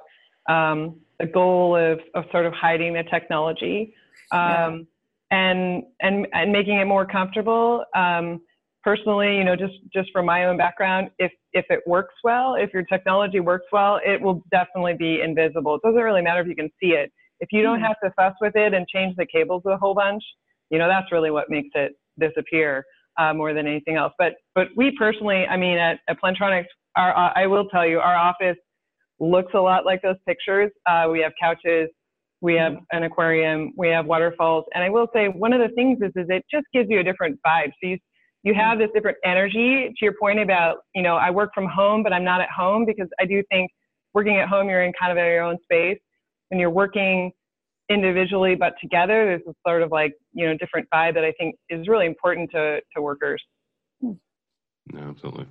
um, 0.50 1.00
the 1.20 1.26
goal 1.26 1.76
of 1.76 2.00
of 2.16 2.26
sort 2.32 2.46
of 2.46 2.54
hiding 2.54 2.94
the 2.94 3.04
technology 3.04 3.94
um, 4.32 4.40
yeah. 4.42 4.80
and 5.32 5.84
and 6.02 6.28
and 6.34 6.52
making 6.52 6.78
it 6.80 6.86
more 6.86 7.06
comfortable. 7.06 7.86
Um, 7.96 8.42
personally, 8.84 9.38
you 9.38 9.44
know, 9.44 9.56
just 9.56 9.76
just 9.94 10.10
from 10.12 10.26
my 10.26 10.46
own 10.46 10.58
background, 10.58 11.10
if 11.18 11.32
if 11.54 11.66
it 11.70 11.80
works 11.88 12.16
well, 12.24 12.56
if 12.56 12.74
your 12.74 12.84
technology 12.84 13.40
works 13.40 13.68
well, 13.72 14.00
it 14.06 14.22
will 14.22 14.44
definitely 14.52 14.96
be 14.96 15.22
invisible. 15.22 15.76
It 15.76 15.82
doesn't 15.84 16.02
really 16.02 16.22
matter 16.22 16.42
if 16.42 16.48
you 16.48 16.56
can 16.56 16.70
see 16.82 16.90
it. 16.90 17.12
If 17.40 17.50
you 17.52 17.62
don't 17.64 17.78
mm-hmm. 17.78 17.86
have 17.86 17.96
to 18.04 18.12
fuss 18.16 18.34
with 18.42 18.56
it 18.56 18.74
and 18.74 18.86
change 18.88 19.16
the 19.16 19.26
cables 19.26 19.64
a 19.66 19.78
whole 19.78 19.96
bunch, 19.96 20.24
you 20.70 20.78
know, 20.78 20.88
that's 20.88 21.12
really 21.12 21.32
what 21.32 21.50
makes 21.50 21.70
it 21.74 21.94
disappear 22.20 22.84
uh, 23.18 23.34
more 23.34 23.54
than 23.54 23.68
anything 23.68 23.96
else. 23.96 24.14
But 24.18 24.34
but 24.56 24.68
we 24.76 24.96
personally, 24.98 25.46
I 25.50 25.58
mean, 25.58 25.78
at, 25.78 26.00
at 26.08 26.18
Plantronics, 26.22 26.66
our 26.96 27.16
uh, 27.16 27.32
I 27.36 27.48
will 27.48 27.66
tell 27.66 27.86
you, 27.86 28.00
our 28.00 28.16
office 28.16 28.58
looks 29.20 29.54
a 29.54 29.60
lot 29.60 29.86
like 29.86 30.02
those 30.02 30.16
pictures. 30.28 30.72
Uh, 30.90 31.08
we 31.12 31.20
have 31.22 31.32
couches, 31.42 31.90
we 32.42 32.56
have 32.56 32.74
mm-hmm. 32.74 32.98
an 32.98 33.04
aquarium, 33.04 33.72
we 33.78 33.90
have 33.90 34.06
waterfalls, 34.06 34.66
and 34.74 34.84
I 34.84 34.90
will 34.90 35.08
say 35.14 35.28
one 35.28 35.54
of 35.54 35.60
the 35.60 35.74
things 35.76 36.00
is 36.02 36.12
is 36.16 36.28
it 36.30 36.44
just 36.52 36.66
gives 36.74 36.90
you 36.90 37.00
a 37.00 37.04
different 37.04 37.40
vibe. 37.46 37.72
So 37.82 37.90
you 37.90 37.98
you 38.44 38.56
have 38.56 38.80
this 38.80 38.90
different 38.94 39.18
energy. 39.24 39.88
To 39.88 40.06
your 40.06 40.16
point 40.20 40.40
about 40.40 40.78
you 40.96 41.04
know 41.04 41.16
I 41.16 41.30
work 41.30 41.52
from 41.54 41.68
home, 41.68 42.04
but 42.04 42.14
I'm 42.14 42.24
not 42.24 42.42
at 42.42 42.50
home 42.50 42.86
because 42.86 43.08
I 43.20 43.26
do 43.26 43.44
think 43.52 43.72
working 44.14 44.38
at 44.38 44.48
home 44.48 44.70
you're 44.70 44.84
in 44.84 44.94
kind 45.00 45.12
of 45.12 45.24
your 45.24 45.44
own 45.44 45.58
space. 45.64 46.00
When 46.50 46.60
you're 46.60 46.70
working 46.70 47.32
individually 47.92 48.56
but 48.56 48.74
together 48.82 49.26
there's 49.26 49.42
a 49.48 49.54
sort 49.68 49.82
of 49.82 49.92
like 49.92 50.14
you 50.34 50.48
know 50.48 50.56
different 50.58 50.88
vibe 50.94 51.14
that 51.14 51.26
i 51.26 51.32
think 51.38 51.56
is 51.70 51.88
really 51.88 52.06
important 52.06 52.50
to 52.50 52.80
to 52.96 53.02
workers 53.02 53.44
yeah, 54.02 55.10
absolutely 55.10 55.46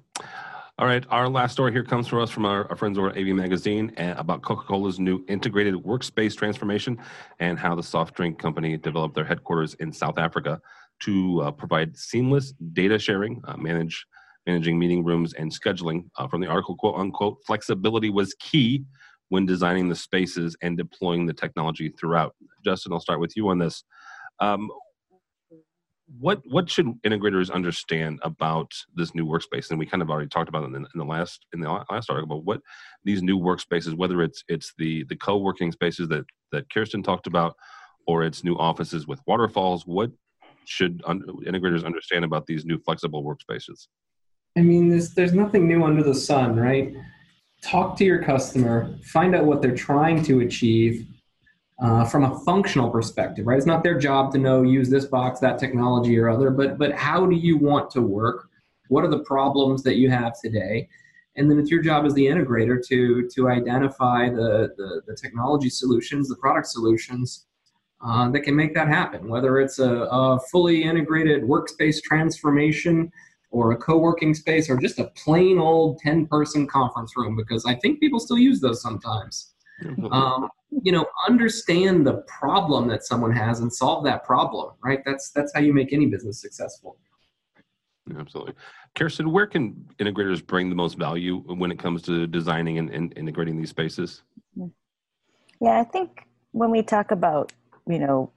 all 0.81 0.87
right 0.87 1.05
our 1.11 1.29
last 1.29 1.53
story 1.53 1.71
here 1.71 1.85
comes 1.85 2.09
from 2.09 2.21
us 2.21 2.31
from 2.31 2.47
our, 2.47 2.67
our 2.71 2.77
friends 2.77 2.99
over 2.99 3.11
at 3.11 3.19
av 3.19 3.27
magazine 3.27 3.93
uh, 3.99 4.15
about 4.17 4.41
coca-cola's 4.41 4.99
new 4.99 5.23
integrated 5.29 5.75
workspace 5.75 6.35
transformation 6.35 6.99
and 7.39 7.59
how 7.59 7.75
the 7.75 7.83
soft 7.83 8.15
drink 8.15 8.39
company 8.39 8.77
developed 8.79 9.15
their 9.15 9.25
headquarters 9.25 9.75
in 9.75 9.93
south 9.93 10.17
africa 10.17 10.59
to 10.99 11.43
uh, 11.43 11.51
provide 11.51 11.95
seamless 11.97 12.53
data 12.73 12.99
sharing 12.99 13.41
uh, 13.47 13.57
manage 13.59 14.07
managing 14.47 14.79
meeting 14.79 15.05
rooms 15.05 15.35
and 15.35 15.53
scheduling 15.53 16.05
uh, 16.17 16.27
from 16.27 16.41
the 16.41 16.47
article 16.47 16.75
quote 16.75 16.99
unquote 16.99 17.37
flexibility 17.47 18.09
was 18.09 18.35
key 18.41 18.83
when 19.31 19.47
designing 19.47 19.89
the 19.89 19.95
spaces 19.95 20.57
and 20.61 20.77
deploying 20.77 21.25
the 21.25 21.33
technology 21.33 21.89
throughout. 21.89 22.35
Justin, 22.65 22.93
I'll 22.93 23.01
start 23.01 23.21
with 23.21 23.37
you 23.37 23.49
on 23.49 23.59
this. 23.59 23.85
Um, 24.41 24.69
what 26.19 26.41
what 26.47 26.69
should 26.69 26.87
integrators 27.03 27.51
understand 27.51 28.19
about 28.23 28.73
this 28.95 29.15
new 29.15 29.27
workspace? 29.27 29.71
And 29.71 29.79
we 29.79 29.87
kind 29.87 30.03
of 30.03 30.11
already 30.11 30.29
talked 30.29 30.49
about 30.49 30.65
it 30.65 30.75
in, 30.75 30.77
in 30.77 30.89
the 30.97 31.05
last 31.05 31.47
in 31.53 31.61
the 31.61 31.71
last 31.91 32.11
article. 32.11 32.27
But 32.27 32.45
what 32.45 32.61
these 33.05 33.23
new 33.23 33.39
workspaces, 33.39 33.97
whether 33.97 34.23
it's 34.23 34.43
it's 34.49 34.73
the 34.79 35.05
the 35.05 35.17
co-working 35.17 35.73
spaces 35.73 36.09
that 36.09 36.25
that 36.53 36.73
Kirsten 36.73 37.03
talked 37.03 37.27
about, 37.27 37.57
or 38.07 38.25
it's 38.25 38.45
new 38.45 38.57
offices 38.57 39.07
with 39.07 39.21
waterfalls, 39.27 39.87
what 39.87 40.11
should 40.65 41.03
un- 41.07 41.23
integrators 41.47 41.85
understand 41.85 42.25
about 42.25 42.47
these 42.47 42.65
new 42.65 42.79
flexible 42.79 43.23
workspaces? 43.25 43.87
I 44.59 44.63
mean, 44.63 44.89
there's 44.89 45.15
there's 45.15 45.35
nothing 45.35 45.69
new 45.69 45.85
under 45.85 46.03
the 46.03 46.15
sun, 46.15 46.57
right? 46.57 46.95
talk 47.63 47.97
to 47.99 48.05
your 48.05 48.23
customer, 48.23 48.95
find 49.05 49.35
out 49.35 49.45
what 49.45 49.63
they're 49.63 49.75
trying 49.75 50.23
to 50.25 50.41
achieve 50.41 51.07
uh, 51.81 52.05
from 52.05 52.25
a 52.25 52.39
functional 52.41 52.91
perspective, 52.91 53.47
right? 53.47 53.57
It's 53.57 53.67
not 53.67 53.83
their 53.83 53.99
job 53.99 54.33
to 54.33 54.39
know 54.39 54.63
use 54.63 54.91
this 54.91 55.07
box, 55.07 55.41
that 55.41 55.59
technology, 55.59 56.19
or 56.19 56.29
other, 56.29 56.51
but 56.51 56.79
but 56.79 56.93
how 56.93 57.27
do 57.27 57.35
you 57.35 57.57
want 57.57 57.91
to 57.93 58.03
work? 58.03 58.49
What 58.89 59.05
are 59.05 59.09
the 59.09 59.21
problems 59.21 59.83
that 59.85 59.97
you 59.97 60.11
have 60.11 60.39
today? 60.41 60.89
And 61.37 61.51
then 61.51 61.59
it's 61.59 61.71
your 61.71 61.83
job 61.83 62.05
as 62.05 62.15
the 62.15 62.27
integrator 62.27 62.85
to 62.89 63.29
to 63.35 63.49
identify 63.49 64.29
the 64.29 64.73
the, 64.77 65.03
the 65.07 65.17
technology 65.17 65.71
solutions, 65.71 66.29
the 66.29 66.37
product 66.37 66.67
solutions 66.67 67.47
uh, 68.05 68.31
that 68.31 68.41
can 68.41 68.55
make 68.55 68.75
that 68.75 68.89
happen. 68.89 69.29
Whether 69.29 69.59
it's 69.61 69.79
a, 69.79 69.91
a 70.11 70.41
fully 70.51 70.83
integrated 70.83 71.43
workspace 71.43 72.03
transformation 72.03 73.11
or 73.51 73.73
a 73.73 73.77
co-working 73.77 74.35
space 74.35 74.71
or 74.71 74.77
just 74.77 74.99
a 74.99 75.11
plain 75.17 75.59
old 75.59 75.99
10 75.99 76.27
person 76.27 76.67
conference 76.67 77.17
room 77.17 77.37
because 77.37 77.65
i 77.67 77.75
think 77.75 78.01
people 78.01 78.21
still 78.21 78.39
use 78.39 78.61
those 78.61 78.81
sometimes 78.81 79.50
um, 80.11 80.49
you 80.83 80.93
know 80.93 81.07
understand 81.29 82.07
the 82.07 82.25
problem 82.27 82.89
that 82.89 83.05
someone 83.05 83.33
has 83.33 83.61
and 83.61 83.73
solve 83.73 84.05
that 84.05 84.25
problem 84.25 84.73
right? 84.85 85.01
That's 85.05 85.31
that's 85.31 85.53
how 85.55 85.61
you 85.61 85.73
make 85.73 85.93
any 85.93 86.07
business 86.07 86.41
successful. 86.41 86.99
Absolutely. 88.19 88.55
Kirsten 88.97 89.31
where 89.31 89.47
can 89.47 89.87
integrators 89.99 90.45
bring 90.45 90.69
the 90.69 90.75
most 90.75 90.99
value 90.99 91.39
when 91.55 91.71
it 91.71 91.79
comes 91.79 92.03
to 92.03 92.27
designing 92.27 92.79
and, 92.79 92.91
and 92.91 93.17
integrating 93.17 93.59
these 93.59 93.71
spaces? 93.71 94.23
Yeah 94.57 95.81
i 95.81 95.85
think 95.85 96.27
when 96.53 96.71
we 96.71 96.83
talk 96.83 97.11
about 97.11 97.53
you 97.87 97.99
know 97.99 98.33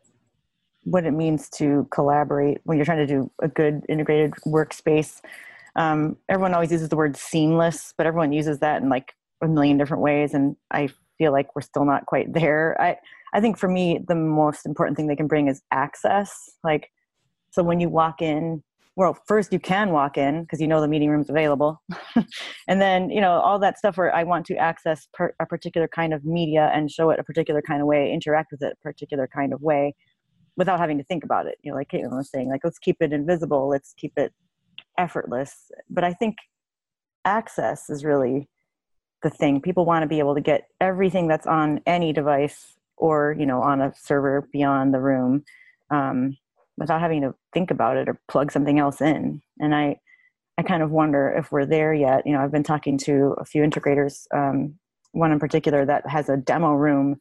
what 0.84 1.06
it 1.06 1.12
means 1.12 1.50
to 1.50 1.88
collaborate 1.92 2.60
when 2.64 2.78
you're 2.78 2.86
trying 2.86 3.06
to 3.06 3.08
do 3.08 3.32
a 3.42 3.48
good 3.48 3.86
integrated 3.88 4.34
workspace. 4.46 5.22
Um, 5.76 6.18
everyone 6.30 6.54
always 6.54 6.72
uses 6.72 6.90
the 6.90 6.96
word 6.96 7.18
seamless, 7.18 7.94
but 7.98 8.06
everyone 8.06 8.32
uses 8.32 8.60
that 8.60 8.82
in 8.82 8.90
like 8.90 9.14
a 9.42 9.48
million 9.48 9.78
different 9.78 10.04
ways, 10.04 10.34
and 10.34 10.56
I 10.72 10.90
feel 11.24 11.32
like 11.32 11.56
we're 11.56 11.62
still 11.62 11.86
not 11.86 12.06
quite 12.06 12.34
there. 12.34 12.80
I 12.82 12.98
I 13.34 13.40
think 13.40 13.58
for 13.58 13.70
me, 13.70 14.00
the 14.08 14.16
most 14.16 14.66
important 14.66 14.98
thing 14.98 15.08
they 15.08 15.16
can 15.16 15.28
bring 15.28 15.48
is 15.48 15.62
access. 15.72 16.32
Like, 16.64 16.90
so 17.50 17.64
when 17.64 17.80
you 17.80 17.90
walk 17.90 18.22
in, 18.22 18.62
well, 18.96 19.18
first 19.26 19.52
you 19.52 19.60
can 19.60 19.90
walk 19.92 20.18
in 20.18 20.42
because 20.42 20.60
you 20.62 20.68
know 20.68 20.82
the 20.82 20.88
meeting 20.88 21.10
room's 21.10 21.30
available, 21.30 21.82
and 22.68 22.82
then 22.82 23.10
you 23.10 23.22
know 23.22 23.32
all 23.40 23.58
that 23.60 23.78
stuff 23.78 23.98
where 23.98 24.14
I 24.14 24.24
want 24.24 24.46
to 24.48 24.58
access 24.58 25.08
per, 25.14 25.34
a 25.40 25.46
particular 25.46 25.88
kind 25.88 26.14
of 26.14 26.26
media 26.26 26.70
and 26.74 26.92
show 26.92 27.10
it 27.10 27.20
a 27.20 27.24
particular 27.24 27.62
kind 27.62 27.82
of 27.82 27.88
way, 27.88 28.12
interact 28.12 28.52
with 28.52 28.62
it 28.62 28.74
a 28.74 28.84
particular 28.84 29.28
kind 29.34 29.54
of 29.54 29.62
way, 29.62 29.96
without 30.58 30.80
having 30.80 30.98
to 30.98 31.06
think 31.06 31.24
about 31.24 31.48
it. 31.48 31.56
You 31.64 31.72
know, 31.72 31.78
like 31.78 31.90
Caitlin 31.90 32.16
was 32.16 32.30
saying, 32.30 32.50
like 32.50 32.62
let's 32.64 32.80
keep 32.80 32.98
it 33.00 33.14
invisible, 33.14 33.70
let's 33.70 33.94
keep 33.98 34.14
it 34.18 34.34
effortless. 34.98 35.72
But 35.90 36.04
I 36.04 36.14
think 36.14 36.36
access 37.26 37.90
is 37.90 38.04
really 38.04 38.50
the 39.24 39.30
thing. 39.30 39.62
People 39.62 39.86
want 39.86 40.04
to 40.04 40.08
be 40.08 40.20
able 40.20 40.36
to 40.36 40.42
get 40.42 40.68
everything 40.80 41.28
that's 41.28 41.48
on 41.48 41.82
any 41.86 42.14
device 42.14 42.76
or 42.98 43.36
you 43.40 43.46
know 43.46 43.62
on 43.62 43.82
a 43.82 43.94
server 43.96 44.48
beyond 44.52 44.94
the 44.94 45.00
room 45.00 45.44
um, 45.90 46.38
without 46.78 47.02
having 47.02 47.22
to 47.22 47.34
think 47.54 47.72
about 47.72 47.98
it 47.98 48.08
or 48.08 48.20
plug 48.28 48.52
something 48.52 48.80
else 48.80 49.02
in. 49.02 49.42
And 49.60 49.74
I 49.74 50.00
I 50.58 50.64
kind 50.64 50.84
of 50.84 50.92
wonder 50.92 51.34
if 51.36 51.52
we're 51.52 51.66
there 51.66 51.94
yet. 51.94 52.26
You 52.26 52.34
know, 52.34 52.40
I've 52.40 52.52
been 52.52 52.64
talking 52.64 52.98
to 53.00 53.36
a 53.40 53.46
few 53.46 53.64
integrators, 53.64 54.28
um, 54.34 54.76
one 55.12 55.32
in 55.32 55.40
particular 55.40 55.86
that 55.86 56.08
has 56.08 56.30
a 56.30 56.38
demo 56.38 56.74
room 56.74 57.18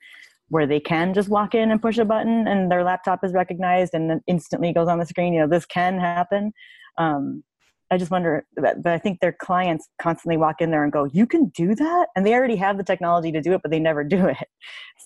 where 0.48 0.66
they 0.66 0.80
can 0.80 1.14
just 1.14 1.30
walk 1.30 1.54
in 1.54 1.70
and 1.70 1.80
push 1.80 1.96
a 1.96 2.04
button 2.04 2.46
and 2.46 2.70
their 2.70 2.84
laptop 2.84 3.24
is 3.24 3.32
recognized 3.32 3.94
and 3.94 4.10
then 4.10 4.20
instantly 4.26 4.70
goes 4.70 4.86
on 4.86 4.98
the 4.98 5.06
screen. 5.06 5.32
You 5.32 5.40
know, 5.40 5.48
this 5.48 5.64
can 5.64 5.98
happen. 5.98 6.52
Um, 6.98 7.42
I 7.92 7.98
just 7.98 8.10
wonder, 8.10 8.46
but, 8.56 8.82
but 8.82 8.92
I 8.92 8.98
think 8.98 9.20
their 9.20 9.32
clients 9.38 9.86
constantly 10.00 10.38
walk 10.38 10.62
in 10.62 10.70
there 10.70 10.82
and 10.82 10.90
go, 10.90 11.04
"You 11.04 11.26
can 11.26 11.48
do 11.54 11.74
that," 11.74 12.06
and 12.16 12.24
they 12.26 12.32
already 12.32 12.56
have 12.56 12.78
the 12.78 12.84
technology 12.84 13.30
to 13.32 13.42
do 13.42 13.52
it, 13.52 13.60
but 13.62 13.70
they 13.70 13.78
never 13.78 14.02
do 14.02 14.26
it. 14.26 14.36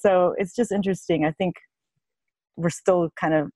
So 0.03 0.35
it's 0.39 0.55
just 0.55 0.71
interesting. 0.71 1.25
I 1.25 1.33
think 1.33 1.57
we're 2.57 2.71
still 2.71 3.11
kind 3.21 3.35
of 3.35 3.51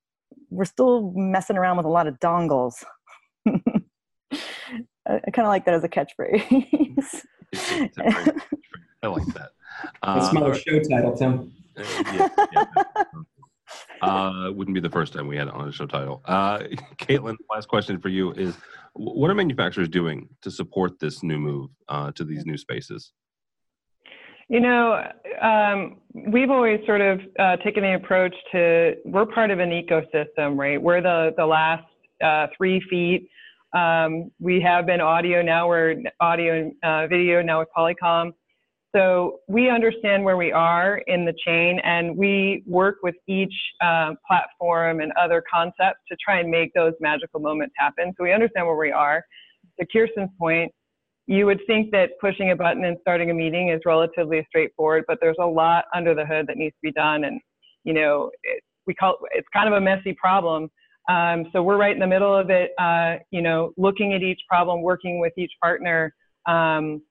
we're 0.49 0.65
still 0.65 1.13
messing 1.15 1.57
around 1.57 1.77
with 1.77 1.87
a 1.87 1.91
lot 1.91 2.09
of 2.09 2.19
dongles. 2.19 2.83
I, 3.47 3.53
I 5.07 5.31
kind 5.33 5.47
of 5.47 5.49
like 5.49 5.65
that 5.67 5.75
as 5.75 5.85
a 5.85 5.89
catchphrase. 5.89 7.25
I 9.03 9.07
like 9.07 9.27
that. 9.35 9.51
That's 10.03 10.33
my 10.33 10.41
Uh, 10.41 10.55
show 10.55 10.81
title, 10.81 11.17
Tim. 11.17 11.53
yeah, 11.77 12.29
yeah. 12.53 12.65
Uh, 14.03 14.51
wouldn't 14.53 14.75
be 14.75 14.81
the 14.81 14.91
first 14.91 15.13
time 15.13 15.29
we 15.29 15.37
had 15.37 15.47
it 15.49 15.55
on 15.55 15.69
a 15.69 15.73
show 15.73 15.87
title. 15.87 16.23
Uh, 16.25 16.61
Caitlin, 16.99 17.37
last 17.51 17.69
question 17.69 18.01
for 18.01 18.09
you 18.09 18.33
is: 18.33 18.57
wh- 18.57 18.61
What 18.95 19.31
are 19.31 19.35
manufacturers 19.35 19.89
doing 19.89 20.29
to 20.43 20.51
support 20.51 20.99
this 20.99 21.23
new 21.23 21.39
move 21.39 21.71
uh, 21.89 22.13
to 22.13 22.25
these 22.25 22.45
new 22.45 22.57
spaces? 22.57 23.13
You 24.49 24.61
know, 24.61 25.01
um, 25.41 25.99
we've 26.13 26.51
always 26.51 26.81
sort 26.85 27.01
of 27.01 27.21
uh, 27.39 27.57
taken 27.59 27.85
the 27.85 27.95
approach 27.95 28.35
to 28.51 28.97
we're 29.05 29.27
part 29.27 29.53
of 29.53 29.61
an 29.61 29.71
ecosystem, 29.71 30.59
right? 30.59 30.81
We're 30.83 31.01
the 31.01 31.33
the 31.37 31.47
last 31.47 31.85
uh, 32.21 32.49
three 32.57 32.81
feet. 32.91 33.29
Um, 33.77 34.33
we 34.41 34.61
have 34.61 34.87
been 34.87 35.01
audio 35.01 35.41
now. 35.41 35.69
We're 35.69 36.03
audio 36.19 36.59
and 36.59 36.73
uh, 36.83 37.07
video 37.07 37.43
now 37.43 37.61
with 37.61 37.69
Polycom. 37.77 38.33
So 38.95 39.39
we 39.49 39.71
understand 39.71 40.25
where 40.25 40.37
we 40.37 40.51
are 40.51 40.99
in 41.07 41.25
the 41.25 41.35
chain, 41.47 41.79
and 41.85 42.17
we 42.17 42.65
work 42.67 42.97
with 43.03 43.15
each 43.29 43.55
uh, 43.81 44.15
platform 44.27 45.01
and 45.01 45.13
other 45.13 45.43
concepts 45.53 46.01
to 46.11 46.17
try 46.25 46.41
and 46.41 46.51
make 46.51 46.73
those 46.75 46.95
magical 47.01 47.39
moments 47.39 47.75
happen. 47.79 48.13
So 48.17 48.25
we 48.25 48.33
understand 48.33 48.67
where 48.67 48.77
we 48.77 48.91
are. 48.91 49.25
To 49.79 49.87
Kirsten's 49.87 50.31
point, 50.39 50.73
you 51.27 51.47
would 51.47 51.61
think 51.69 51.93
that 51.93 52.11
pushing 52.21 52.51
a 52.51 52.57
button 52.57 52.85
and 52.85 52.97
starting 53.01 53.31
a 53.31 53.35
meeting 53.35 53.69
is 53.69 53.81
relatively 53.87 54.45
straightforward, 54.49 55.05
but 55.07 55.19
there's 55.21 55.37
a 55.41 55.47
lot 55.47 55.85
under 55.95 56.13
the 56.13 56.27
hood 56.27 56.47
that 56.49 56.57
needs 56.57 56.75
to 56.75 56.83
be 56.83 56.93
done, 56.93 57.25
and 57.25 57.41
you 57.85 57.93
know, 57.93 58.31
it, 58.43 58.63
we 58.87 58.95
call 58.95 59.19
it's 59.33 59.47
kind 59.53 59.69
of 59.69 59.75
a 59.75 59.81
messy 59.81 60.13
problem. 60.15 60.69
Um, 61.09 61.47
so 61.53 61.63
we're 61.63 61.79
right 61.79 61.95
in 61.95 62.01
the 62.01 62.07
middle 62.07 62.37
of 62.37 62.51
it. 62.51 62.73
Uh, 62.79 63.17
you 63.31 63.43
know, 63.43 63.73
looking 63.77 64.15
at 64.15 64.23
each 64.23 64.41
problem, 64.49 64.83
working 64.83 65.21
with 65.21 65.33
each 65.37 65.53
partner. 65.63 66.13
Um, 66.49 67.03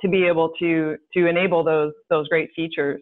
to 0.00 0.08
be 0.08 0.24
able 0.24 0.50
to 0.58 0.96
to 1.14 1.26
enable 1.26 1.64
those 1.64 1.92
those 2.10 2.28
great 2.28 2.50
features. 2.54 3.00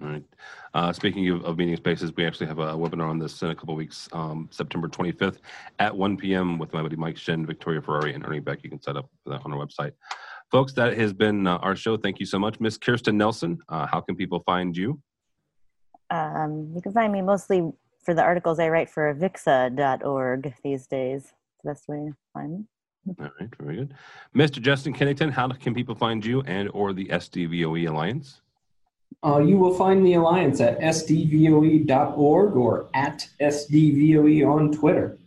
All 0.00 0.08
right. 0.08 0.24
Uh, 0.72 0.92
speaking 0.92 1.28
of, 1.28 1.44
of 1.44 1.58
meeting 1.58 1.76
spaces, 1.76 2.10
we 2.16 2.24
actually 2.24 2.46
have 2.46 2.58
a 2.58 2.72
webinar 2.72 3.08
on 3.08 3.18
this 3.18 3.42
in 3.42 3.50
a 3.50 3.54
couple 3.54 3.74
weeks, 3.74 4.08
um, 4.12 4.48
September 4.50 4.88
25th 4.88 5.38
at 5.78 5.94
1 5.94 6.16
p.m. 6.16 6.58
with 6.58 6.72
my 6.72 6.80
buddy 6.80 6.96
Mike 6.96 7.18
Shen, 7.18 7.44
Victoria 7.44 7.82
Ferrari, 7.82 8.14
and 8.14 8.24
Ernie 8.24 8.40
Beck. 8.40 8.64
You 8.64 8.70
can 8.70 8.80
set 8.80 8.96
up 8.96 9.10
for 9.22 9.30
that 9.30 9.42
on 9.44 9.52
our 9.52 9.58
website. 9.58 9.92
Folks, 10.50 10.72
that 10.72 10.96
has 10.96 11.12
been 11.12 11.46
uh, 11.46 11.58
our 11.58 11.76
show. 11.76 11.98
Thank 11.98 12.18
you 12.18 12.24
so 12.24 12.38
much. 12.38 12.60
Miss 12.60 12.78
Kirsten 12.78 13.18
Nelson, 13.18 13.58
uh, 13.68 13.86
how 13.86 14.00
can 14.00 14.16
people 14.16 14.42
find 14.46 14.74
you? 14.74 15.00
Um, 16.10 16.72
you 16.74 16.80
can 16.80 16.92
find 16.92 17.12
me 17.12 17.20
mostly 17.20 17.70
for 18.04 18.14
the 18.14 18.22
articles 18.22 18.58
I 18.58 18.68
write 18.68 18.88
for 18.88 19.12
avixa.org 19.14 20.54
these 20.62 20.86
days. 20.86 21.24
It's 21.24 21.62
the 21.62 21.70
best 21.70 21.88
way 21.88 21.96
to 21.96 22.16
find 22.32 22.52
me. 22.52 22.64
All 23.06 23.14
right, 23.40 23.48
very 23.60 23.76
good. 23.76 23.94
Mr. 24.34 24.60
Justin 24.60 24.92
Kennington, 24.92 25.30
how 25.30 25.48
can 25.48 25.74
people 25.74 25.94
find 25.94 26.24
you 26.24 26.40
and 26.42 26.70
or 26.72 26.92
the 26.92 27.06
SDVOE 27.06 27.88
Alliance? 27.88 28.40
Uh, 29.24 29.38
you 29.38 29.56
will 29.58 29.74
find 29.74 30.04
the 30.04 30.14
Alliance 30.14 30.60
at 30.60 30.78
sdvoe.org 30.80 32.56
or 32.56 32.88
at 32.94 33.28
sdvoe 33.40 34.46
on 34.50 34.72
Twitter. 34.72 35.18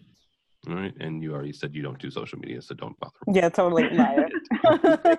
All 0.67 0.75
right, 0.75 0.93
and 0.99 1.23
you 1.23 1.33
already 1.33 1.53
said 1.53 1.73
you 1.73 1.81
don't 1.81 1.97
do 1.99 2.11
social 2.11 2.37
media, 2.39 2.61
so 2.61 2.75
don't 2.75 2.99
bother. 2.99 3.13
Yeah, 3.31 3.49
totally. 3.49 3.87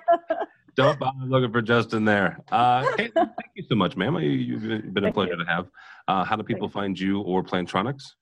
Don't 0.77 0.97
bother 1.01 1.25
looking 1.27 1.51
for 1.51 1.61
Justin 1.61 2.05
there. 2.05 2.38
Uh, 2.53 2.83
Caitlin, 2.97 3.12
thank 3.14 3.51
you 3.57 3.64
so 3.68 3.75
much, 3.75 3.97
ma'am. 3.97 4.14
You- 4.21 4.31
You've 4.31 4.62
been 4.62 4.92
been 4.92 5.05
a 5.05 5.07
Thank 5.07 5.14
pleasure 5.16 5.33
you. 5.33 5.44
to 5.44 5.51
have. 5.51 5.66
Uh, 6.07 6.23
how 6.23 6.37
do 6.37 6.44
people 6.44 6.68
find 6.68 6.97
you 6.99 7.21
or 7.23 7.42
Plantronics? 7.42 8.12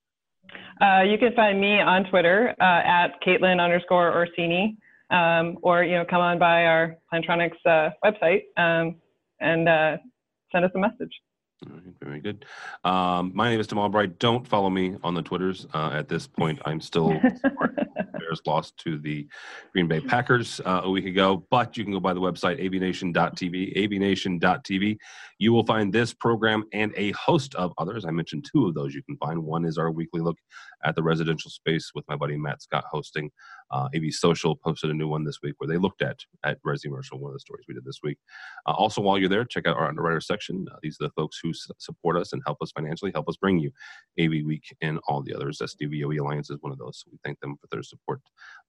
Uh, 0.81 1.03
you 1.03 1.19
can 1.19 1.33
find 1.35 1.61
me 1.61 1.81
on 1.81 2.05
Twitter 2.05 2.55
uh, 2.61 2.65
at 2.85 3.21
Caitlin 3.27 3.61
underscore 3.61 4.13
Orsini, 4.13 4.77
um, 5.11 5.59
or 5.63 5.85
you 5.85 5.97
know 5.97 6.05
come 6.09 6.21
on 6.21 6.39
by 6.39 6.67
our 6.67 6.97
Plantronics 7.13 7.57
uh, 7.65 7.91
website 8.05 8.43
um, 8.57 8.97
and 9.41 9.69
uh, 9.69 9.97
send 10.53 10.65
us 10.65 10.71
a 10.75 10.79
message. 10.79 11.13
Right, 11.67 11.83
very 12.03 12.21
good. 12.21 12.45
Um, 12.85 13.33
my 13.35 13.51
name 13.51 13.61
is 13.61 13.67
Tim 13.67 13.79
Albright. 13.79 14.19
Don't 14.19 14.47
follow 14.47 14.69
me 14.69 14.97
on 15.03 15.15
the 15.15 15.23
Twitters. 15.23 15.67
Uh, 15.73 15.91
at 15.93 16.09
this 16.09 16.27
point, 16.27 16.61
I'm 16.67 16.81
still 16.81 17.19
Bears 18.37 18.47
lost 18.47 18.77
to 18.79 18.99
the 18.99 19.27
Green 19.73 19.89
Bay 19.89 20.01
Packers 20.01 20.61
uh, 20.65 20.83
a 20.85 20.91
week 20.91 21.07
ago, 21.07 21.47
but 21.51 21.77
you 21.77 21.85
can 21.85 21.93
go 21.93 22.01
by 22.01 22.13
the 22.13 22.21
website 22.21 22.61
avnation.tv, 22.61 23.77
avnation.tv. 23.77 24.97
You 25.39 25.53
will 25.53 25.67
find 25.67 25.93
this 25.93 26.13
program 26.13 26.65
and 26.73 26.93
a 26.97 27.13
host 27.13 27.55
of 27.55 27.73
others. 27.79 28.05
I 28.05 28.11
mentioned 28.11 28.47
two 28.51 28.67
of 28.67 28.75
those 28.75 28.95
you 28.95 29.03
can 29.03 29.17
find. 29.19 29.43
One 29.43 29.65
is 29.65 29.79
our 29.79 29.91
weekly 29.91 30.21
look 30.21 30.37
at 30.85 30.95
the 30.95 31.03
residential 31.03 31.51
space 31.51 31.93
with 31.95 32.05
my 32.09 32.17
buddy 32.17 32.37
Matt 32.37 32.63
Scott 32.63 32.85
hosting. 32.91 33.31
Uh, 33.71 33.89
Social 34.11 34.55
posted 34.57 34.91
a 34.91 34.95
new 34.95 35.09
one 35.09 35.25
this 35.25 35.41
week 35.43 35.55
where 35.59 35.69
they 35.69 35.77
looked 35.77 36.03
at 36.03 36.21
at 36.45 36.63
Resi-mercial, 36.63 37.19
one 37.19 37.31
of 37.31 37.35
the 37.35 37.41
stories 37.41 37.65
we 37.69 37.75
did 37.75 37.85
this 37.85 38.01
week. 38.03 38.19
Uh, 38.67 38.73
also, 38.73 39.01
while 39.01 39.19
you're 39.19 39.29
there, 39.29 39.45
check 39.45 39.67
out 39.67 39.77
our 39.77 39.89
underwriter 39.89 40.21
section. 40.21 40.67
Uh, 40.73 40.77
these 40.83 40.97
are 41.01 41.05
the 41.07 41.11
folks 41.11 41.39
who 41.43 41.51
s- 41.51 41.69
support 41.79 42.17
us 42.17 42.33
and 42.33 42.43
help 42.47 42.59
us 42.63 42.71
financially, 42.73 43.11
help 43.13 43.29
us 43.29 43.37
bring 43.37 43.59
you 43.59 43.71
AV 44.21 44.45
Week 44.47 44.65
and 44.81 44.99
all 45.09 45.23
the 45.23 45.35
others. 45.35 45.59
SDVOE 45.63 46.19
Alliance 46.21 46.51
is 46.51 46.59
one 46.61 46.73
of 46.73 46.79
those. 46.79 46.99
So 47.05 47.11
we 47.13 47.19
thank 47.25 47.41
them 47.41 47.57
for 47.61 47.67
their 47.71 47.83
support. 47.83 48.21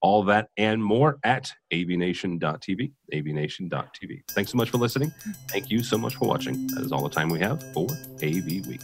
All 0.01 0.23
that 0.23 0.49
and 0.57 0.83
more 0.83 1.19
at 1.23 1.51
avnation.tv, 1.73 2.91
avnation.tv. 3.13 4.21
Thanks 4.31 4.51
so 4.51 4.57
much 4.57 4.69
for 4.69 4.77
listening. 4.77 5.11
Thank 5.49 5.69
you 5.69 5.83
so 5.83 5.97
much 5.97 6.15
for 6.15 6.27
watching. 6.27 6.67
That 6.67 6.83
is 6.83 6.91
all 6.91 7.03
the 7.03 7.09
time 7.09 7.29
we 7.29 7.39
have 7.39 7.61
for 7.73 7.87
AV 8.23 8.65
Week. 8.67 8.81